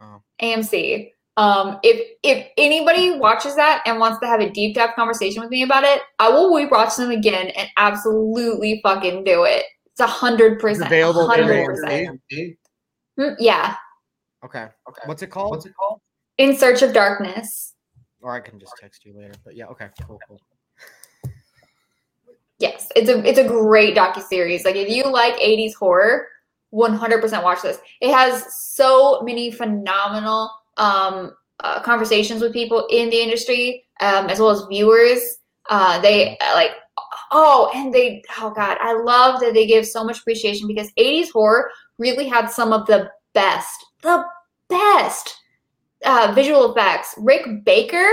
[0.00, 0.20] Oh.
[0.42, 1.10] AMC.
[1.38, 5.50] Um, if if anybody watches that and wants to have a deep dive conversation with
[5.50, 9.64] me about it, I will rewatch them again and absolutely fucking do it.
[9.86, 10.86] It's a hundred percent.
[10.86, 12.18] available 100%.
[13.18, 13.74] Mm, Yeah.
[14.44, 14.64] Okay.
[14.88, 15.02] Okay.
[15.06, 15.50] What's it called?
[15.50, 16.00] What's it called?
[16.38, 17.74] In search of darkness.
[18.20, 19.34] Or I can just text you later.
[19.44, 20.40] But yeah, okay, cool, cool.
[22.58, 24.64] Yes, it's a it's a great docu series.
[24.64, 26.26] Like if you like 80s horror,
[26.72, 27.78] 100% watch this.
[28.00, 34.38] It has so many phenomenal um, uh, conversations with people in the industry, um, as
[34.38, 35.20] well as viewers.
[35.68, 36.72] Uh, they uh, like
[37.32, 41.30] oh, and they oh god, I love that they give so much appreciation because 80s
[41.32, 44.24] horror really had some of the best, the
[44.68, 45.36] best
[46.04, 47.14] uh, visual effects.
[47.18, 48.08] Rick Baker,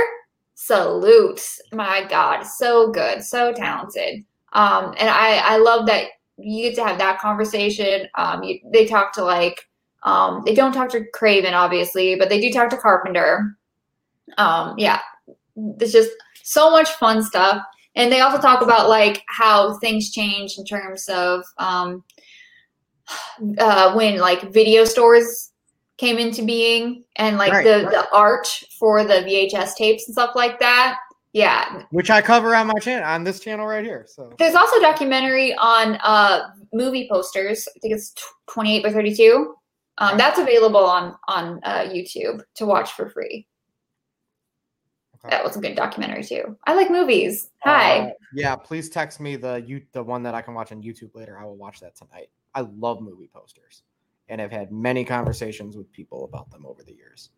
[0.56, 1.42] salute.
[1.72, 4.24] My God, so good, so talented.
[4.54, 8.08] Um, and I, I love that you get to have that conversation.
[8.16, 9.68] Um, you, they talk to like,
[10.04, 13.58] um, they don't talk to Craven, obviously, but they do talk to Carpenter.
[14.38, 15.00] Um, yeah,
[15.80, 16.12] it's just
[16.44, 17.64] so much fun stuff.
[17.96, 22.04] And they also talk about like how things change in terms of um,
[23.58, 25.52] uh, when like video stores
[25.98, 27.92] came into being and like Right, the, right.
[27.92, 28.48] the art
[28.80, 30.98] for the VHS tapes and stuff like that.
[31.34, 34.06] Yeah, Which I cover on my channel on this channel right here.
[34.08, 37.68] So there's also a documentary on uh, movie posters.
[37.76, 38.14] I think it's
[38.52, 39.56] 28 by 32.
[39.98, 43.48] Um, that's available on on uh, YouTube to watch for free.
[45.30, 46.58] That was a good documentary too.
[46.68, 47.50] I like movies.
[47.64, 48.00] Hi.
[48.00, 51.16] Uh, yeah, please text me the you the one that I can watch on YouTube
[51.16, 51.40] later.
[51.40, 52.30] I will watch that tonight.
[52.54, 53.84] I love movie posters,
[54.28, 57.30] and I've had many conversations with people about them over the years.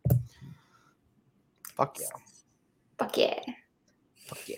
[1.76, 2.08] Fuck yeah!
[2.98, 3.40] Fuck yeah!
[4.48, 4.58] Yeah!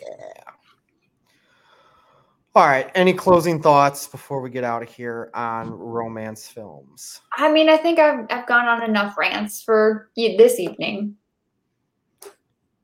[2.55, 2.89] All right.
[2.95, 7.21] Any closing thoughts before we get out of here on romance films?
[7.37, 11.15] I mean, I think I've I've gone on enough rants for this evening.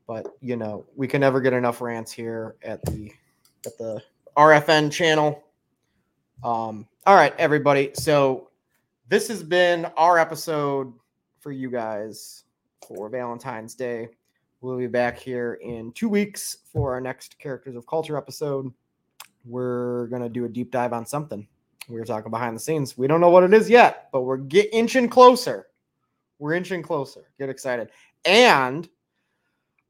[0.06, 3.10] but you know we can never get enough rants here at the
[3.66, 4.00] at the
[4.36, 5.42] RFN channel.
[6.44, 7.90] Um, all right, everybody.
[7.94, 8.50] So
[9.08, 10.92] this has been our episode
[11.40, 12.44] for you guys
[12.86, 14.08] for Valentine's Day.
[14.64, 18.72] We'll be back here in two weeks for our next Characters of Culture episode.
[19.44, 21.46] We're gonna do a deep dive on something.
[21.86, 22.96] We're talking behind the scenes.
[22.96, 25.66] We don't know what it is yet, but we're get inching closer.
[26.38, 27.28] We're inching closer.
[27.38, 27.90] Get excited.
[28.24, 28.88] And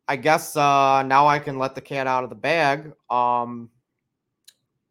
[0.09, 2.93] I guess uh, now I can let the cat out of the bag.
[3.11, 3.71] Um,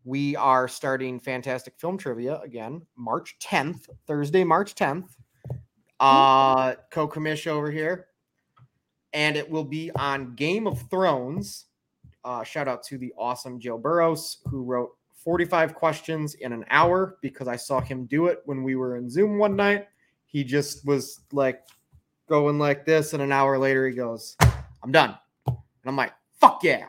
[0.06, 5.10] we are starting Fantastic Film Trivia again, March 10th, Thursday, March 10th.
[6.00, 8.08] Uh, Co commish over here.
[9.14, 11.66] And it will be on Game of Thrones.
[12.24, 14.92] Uh, shout out to the awesome Joe Burrows, who wrote
[15.24, 19.10] 45 questions in an hour because I saw him do it when we were in
[19.10, 19.88] Zoom one night.
[20.26, 21.62] He just was like
[22.28, 24.36] going like this, and an hour later he goes,
[24.84, 25.18] I'm done.
[25.48, 26.88] And I'm like, fuck yeah.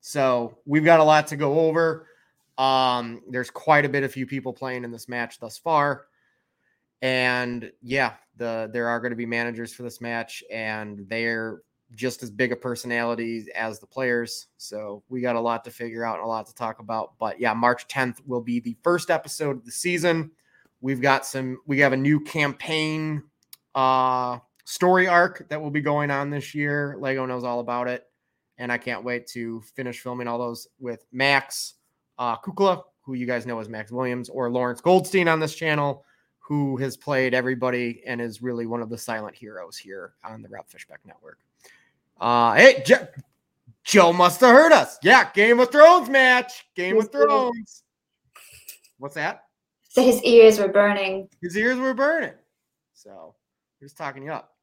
[0.00, 2.06] So we've got a lot to go over.
[2.56, 6.06] Um, there's quite a bit of few people playing in this match thus far.
[7.04, 11.60] And yeah, the there are going to be managers for this match, and they're
[11.94, 14.46] just as big a personalities as the players.
[14.56, 17.12] So we got a lot to figure out and a lot to talk about.
[17.18, 20.30] But yeah, March 10th will be the first episode of the season.
[20.80, 23.22] We've got some, we have a new campaign
[23.74, 26.96] uh story arc that will be going on this year.
[26.98, 28.04] Lego knows all about it.
[28.56, 31.74] And I can't wait to finish filming all those with Max
[32.18, 36.06] uh, Kukla, who you guys know as Max Williams, or Lawrence Goldstein on this channel,
[36.44, 40.48] who has played everybody and is really one of the silent heroes here on the
[40.48, 41.38] Rob Fishback Network.
[42.20, 43.08] Uh, hey, jo-
[43.82, 44.98] Joe must have heard us.
[45.02, 46.66] Yeah, Game of Thrones match.
[46.74, 47.84] Game of Thrones.
[48.98, 49.44] What's that?
[49.88, 51.30] So his ears were burning.
[51.40, 52.34] His ears were burning.
[52.92, 53.34] So
[53.80, 54.54] we're just talking you up.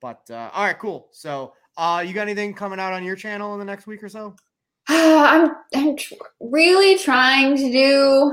[0.00, 1.08] But uh, all right, cool.
[1.12, 4.08] So uh, you got anything coming out on your channel in the next week or
[4.08, 4.34] so?
[4.88, 8.32] I'm, I'm tr- really trying to do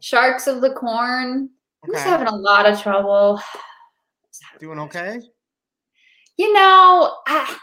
[0.00, 1.50] Sharks of the Corn.
[1.84, 3.40] I'm just having a lot of trouble.
[4.60, 5.20] Doing okay?
[6.36, 7.60] You know, ah,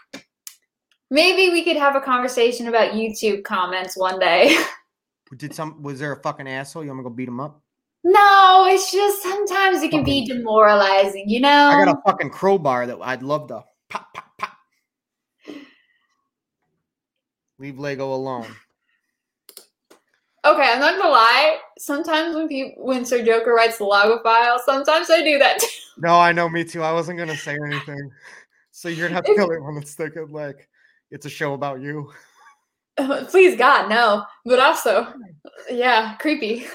[1.09, 4.55] maybe we could have a conversation about YouTube comments one day.
[5.37, 6.83] Did some was there a fucking asshole?
[6.83, 7.61] You want me to go beat him up?
[8.07, 11.49] no, it's just sometimes it can be demoralizing, you know?
[11.49, 14.57] I got a fucking crowbar that I'd love to pop, pop, pop.
[17.59, 18.47] Leave Lego alone.
[20.45, 21.57] Okay, I'm not gonna lie.
[21.79, 25.67] Sometimes when people, when Sir Joker writes the log file, sometimes I do that too.
[25.99, 26.83] No, I know, me too.
[26.83, 28.11] I wasn't gonna say anything.
[28.69, 30.69] So you're gonna have to kill it when it's thinking like
[31.09, 32.11] it's a show about you.
[33.29, 34.23] Please God, no.
[34.45, 35.11] But also,
[35.71, 36.67] yeah, creepy.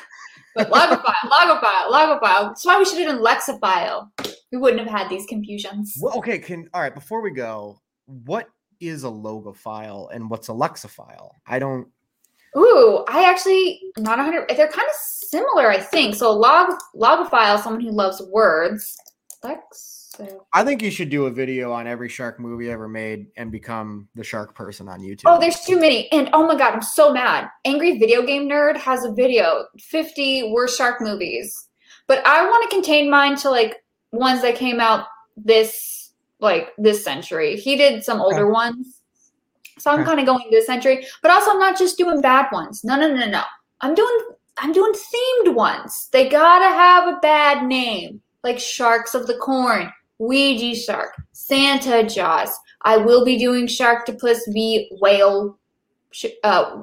[0.56, 2.48] But logophile, logophile, logophile.
[2.48, 4.10] That's why we should have done lexifile.
[4.50, 5.96] We wouldn't have had these confusions.
[6.00, 8.48] Well, okay, can all right, before we go, what
[8.80, 11.30] is a logophile and what's a lexophile?
[11.46, 11.88] I don't
[12.56, 14.48] Ooh, I actually not a hundred.
[14.48, 16.14] They're kind of similar, I think.
[16.14, 18.96] So log logophile, someone who loves words.
[19.42, 20.02] Lex.
[20.52, 24.08] I think you should do a video on every shark movie ever made and become
[24.14, 25.22] the shark person on YouTube.
[25.26, 26.10] Oh, there's too many.
[26.12, 27.48] And oh my god, I'm so mad.
[27.64, 31.68] Angry Video Game Nerd has a video 50 worst shark movies.
[32.08, 33.76] But I want to contain mine to like
[34.12, 35.06] ones that came out
[35.36, 37.56] this like this century.
[37.56, 39.01] He did some older ones.
[39.78, 42.84] So I'm kind of going this century, but also I'm not just doing bad ones.
[42.84, 43.42] No, no, no, no.
[43.80, 44.18] I'm doing
[44.58, 46.08] I'm doing themed ones.
[46.12, 52.50] They gotta have a bad name, like Sharks of the Corn, Ouija Shark, Santa Jaws.
[52.82, 55.58] I will be doing Sharktopus v Whale,
[56.44, 56.82] uh,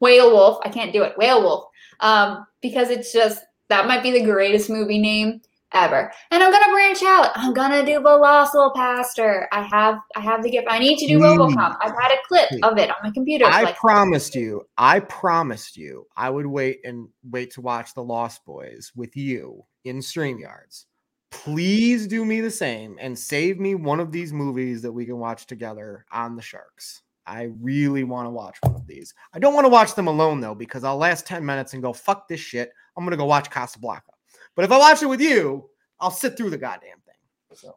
[0.00, 0.58] Whale Wolf.
[0.64, 1.18] I can't do it.
[1.18, 1.64] Whale Wolf,
[2.00, 5.40] um, because it's just that might be the greatest movie name
[5.74, 6.10] ever.
[6.30, 7.30] And I'm gonna branch out.
[7.34, 9.46] I'm gonna do Velocipastor.
[9.52, 10.66] I have I have the gift.
[10.70, 11.38] I need to do Please.
[11.38, 11.76] RoboCop.
[11.82, 13.44] I've had a clip of it on my computer.
[13.46, 18.02] I like promised you, I promised you, I would wait and wait to watch The
[18.02, 20.86] Lost Boys with you in StreamYards.
[21.30, 25.18] Please do me the same and save me one of these movies that we can
[25.18, 27.02] watch together on the Sharks.
[27.26, 29.12] I really want to watch one of these.
[29.32, 31.92] I don't want to watch them alone though, because I'll last 10 minutes and go,
[31.92, 32.70] fuck this shit.
[32.96, 34.13] I'm gonna go watch Casablanca.
[34.56, 35.68] But if I watch it with you,
[36.00, 37.14] I'll sit through the goddamn thing.
[37.54, 37.76] So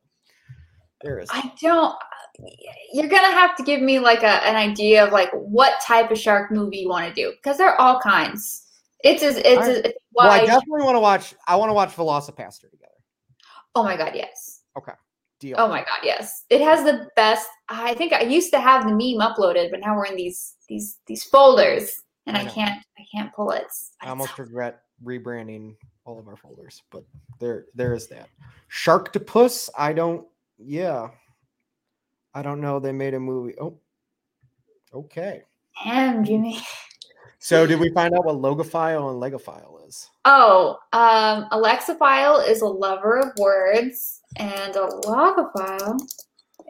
[1.01, 1.95] there is I don't.
[2.93, 6.19] You're gonna have to give me like a, an idea of like what type of
[6.19, 8.67] shark movie you want to do because there are all kinds.
[9.03, 9.69] It's as it's, Alright.
[9.69, 11.35] as it's well, I definitely want to watch.
[11.47, 12.93] I want to watch Velocipastor together.
[13.75, 14.61] oh my god, yes.
[14.77, 14.93] Okay,
[15.39, 15.55] deal.
[15.59, 16.45] Oh my god, yes.
[16.49, 17.47] It has the best.
[17.69, 20.97] I think I used to have the meme uploaded, but now we're in these these
[21.05, 23.67] these folders, and I I, can't I can't pull it.
[24.01, 25.75] I almost regret rebranding
[26.07, 27.03] all of our folders, but
[27.39, 28.29] there there is that.
[28.69, 30.25] Shark to Sharktopus, I don't
[30.57, 31.09] yeah.
[32.33, 32.79] I don't know.
[32.79, 33.55] They made a movie.
[33.59, 33.79] Oh.
[34.93, 35.41] Okay.
[35.83, 36.59] Damn, Jimmy.
[37.39, 40.09] So did we find out what logophile and legophile is?
[40.25, 45.99] Oh, um, Alexaphile is a lover of words, and a logophile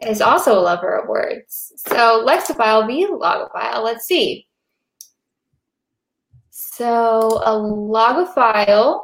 [0.06, 1.72] is also a lover of words.
[1.76, 3.82] So Lexophile v logophile.
[3.82, 4.46] Let's see.
[6.50, 9.02] So a logophile,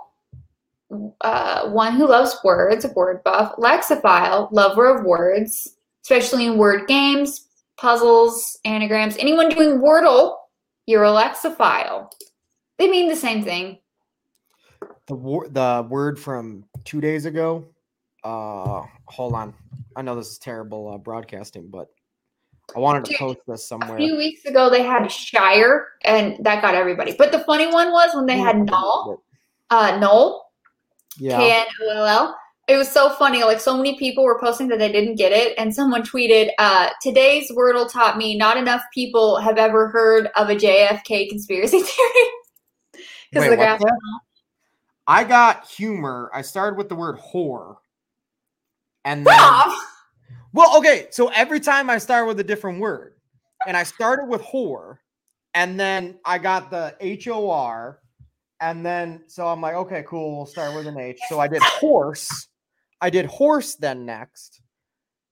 [1.20, 3.54] uh, one who loves words, a word buff.
[3.58, 9.16] Lexophile, lover of words, especially in word games, puzzles, anagrams.
[9.18, 10.36] Anyone doing Wordle,
[10.86, 12.10] you're a Lexophile.
[12.78, 13.78] They mean the same thing.
[15.06, 17.66] The wor- the word from two days ago.
[18.22, 19.54] Uh, hold on.
[19.96, 21.88] I know this is terrible uh, broadcasting, but
[22.74, 23.96] I wanted to post this somewhere.
[23.96, 27.14] A few weeks ago, they had Shire, and that got everybody.
[27.16, 29.22] But the funny one was when they had Null,
[29.70, 30.43] uh, Null,
[31.18, 31.38] Yeah.
[31.38, 32.38] K N O L L.
[32.66, 33.44] It was so funny.
[33.44, 36.90] Like so many people were posting that they didn't get it, and someone tweeted, uh,
[37.02, 43.04] "Today's Wordle taught me not enough people have ever heard of a JFK conspiracy theory."
[43.30, 43.80] Because the graph.
[45.06, 46.30] I got humor.
[46.32, 47.76] I started with the word whore.
[49.04, 49.38] And then
[50.54, 53.14] Well, okay, so every time I start with a different word,
[53.66, 54.98] and I started with whore,
[55.52, 57.98] and then I got the H O R,
[58.64, 61.18] and then so I'm like, okay, cool, we'll start with an H.
[61.28, 62.48] So I did horse,
[63.00, 64.62] I did horse then next,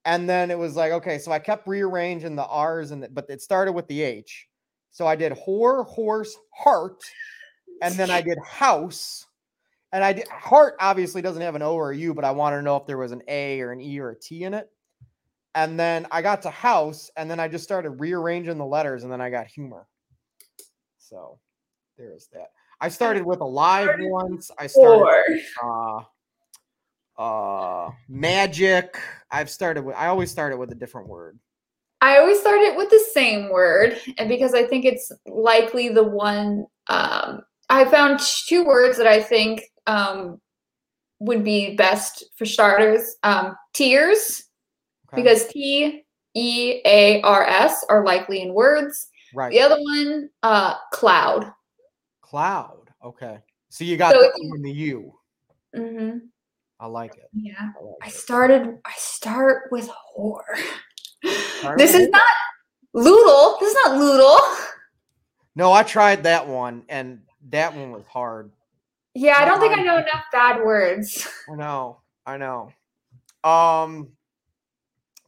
[0.04, 3.24] and then it was like, okay, so I kept rearranging the R's and the, but
[3.30, 4.48] it started with the H.
[4.90, 7.00] So I did whore, horse, heart,
[7.80, 9.26] and then I did house.
[9.94, 12.56] And I did heart obviously doesn't have an O or a U, but I wanted
[12.56, 14.70] to know if there was an A or an E or a T in it.
[15.54, 19.12] And then I got to house, and then I just started rearranging the letters, and
[19.12, 19.86] then I got humor.
[20.98, 21.38] So
[21.98, 22.48] there is that.
[22.82, 24.50] I started with a live once.
[24.58, 26.00] I started uh
[27.16, 28.98] uh magic.
[29.30, 31.38] I've started with I always started with a different word.
[32.00, 36.02] I always start it with the same word, and because I think it's likely the
[36.02, 36.66] one.
[36.88, 40.40] Um, I found two words that I think um,
[41.20, 43.14] would be best for starters.
[43.22, 44.42] Um, tears,
[45.06, 45.22] Okay.
[45.22, 46.02] because T
[46.34, 49.06] E A R S are likely in words.
[49.32, 49.52] Right.
[49.52, 51.52] The other one, uh, cloud.
[52.32, 52.88] Cloud.
[53.04, 53.38] Okay.
[53.68, 55.12] So you got So the if O and the U.
[55.76, 56.18] hmm
[56.80, 57.28] I like it.
[57.34, 57.52] Yeah.
[57.60, 58.12] I like I it.
[58.14, 58.78] started.
[58.86, 60.40] I start with whore.
[61.58, 62.10] Start this with is whore.
[62.10, 62.22] not
[62.96, 63.60] Lewdle.
[63.60, 64.66] This is not Lewdle.
[65.56, 68.50] No, I tried that one, and that one was hard.
[69.14, 71.28] Yeah, I don't think I know enough bad words.
[71.52, 72.00] I know.
[72.24, 72.72] I know.
[73.44, 74.08] Um,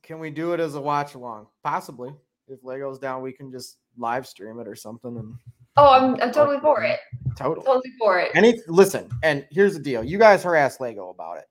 [0.03, 1.49] can we do it as a watch along?
[1.63, 2.15] Possibly.
[2.49, 5.15] If Lego's down, we can just live stream it or something.
[5.19, 5.35] And
[5.77, 7.01] Oh, I'm, I'm totally for it.
[7.37, 7.65] totally.
[7.67, 8.31] Totally for it.
[8.35, 10.05] Any listen, and here's the deal.
[10.05, 11.45] You guys harass Lego about it.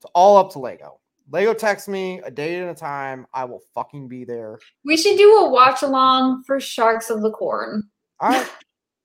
[0.00, 0.98] It's all up to Lego.
[1.30, 3.26] Lego text me a date and a time.
[3.32, 4.58] I will fucking be there.
[4.84, 7.84] We should do a watch along for Sharks of the Corn.
[8.20, 8.50] All right.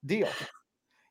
[0.05, 0.27] deal.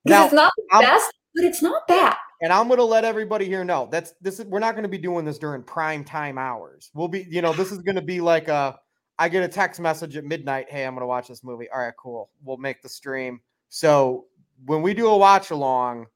[0.04, 2.14] Because it's not the I'm- best, but it's not bad.
[2.40, 5.24] and I'm gonna let everybody here know that's this is we're not gonna be doing
[5.24, 6.90] this during prime time hours.
[6.94, 8.78] We'll be, you know, this is gonna be like a
[9.18, 11.68] I get a text message at midnight, hey, I'm gonna watch this movie.
[11.70, 12.30] All right, cool.
[12.44, 13.40] We'll make the stream.
[13.68, 14.26] So
[14.64, 16.06] when we do a watch along,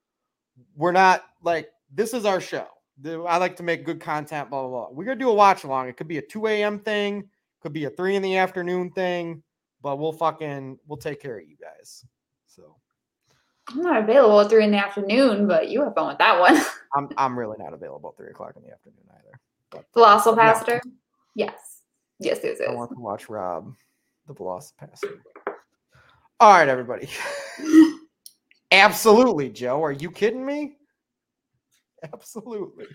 [0.77, 2.67] we're not like this is our show.
[3.05, 4.89] I like to make good content, blah blah blah.
[4.93, 5.89] We're gonna do a watch along.
[5.89, 6.79] It could be a 2 a.m.
[6.79, 7.29] thing,
[7.61, 9.43] could be a three in the afternoon thing,
[9.83, 12.05] but we'll fucking we'll take care of you guys.
[12.47, 12.77] So
[13.69, 16.61] I'm not available at three in the afternoon, but you have fun with that one.
[16.95, 19.41] I'm I'm really not available at three o'clock in the afternoon either.
[19.71, 20.81] But uh, Velocipastor?
[21.35, 21.70] Yes.
[22.21, 23.75] Yes, yes, I want to watch Rob,
[24.27, 25.21] the Velocipastor.
[26.39, 27.09] All right, everybody.
[28.73, 29.83] Absolutely, Joe.
[29.83, 30.77] Are you kidding me?
[32.13, 32.87] Absolutely.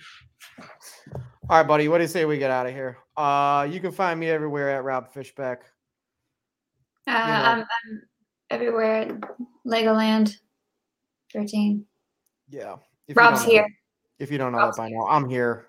[1.50, 1.88] All right, buddy.
[1.88, 2.98] What do you say we get out of here?
[3.18, 5.64] Uh, you can find me everywhere at Rob Fishback.
[7.08, 7.18] Uh, know.
[7.18, 8.02] I'm, I'm
[8.52, 9.22] everywhere at
[9.66, 10.36] Legoland
[11.34, 11.84] 13.
[12.50, 12.76] Yeah.
[13.08, 13.68] If Rob's don't know- here.
[14.18, 15.68] If you don't know Rob's that by now, I'm here.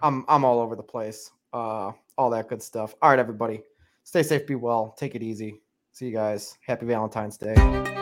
[0.00, 1.30] I'm I'm all over the place.
[1.52, 2.94] Uh, all that good stuff.
[3.00, 3.62] All right, everybody.
[4.02, 5.62] Stay safe, be well, take it easy.
[5.92, 6.58] See you guys.
[6.66, 7.96] Happy Valentine's Day.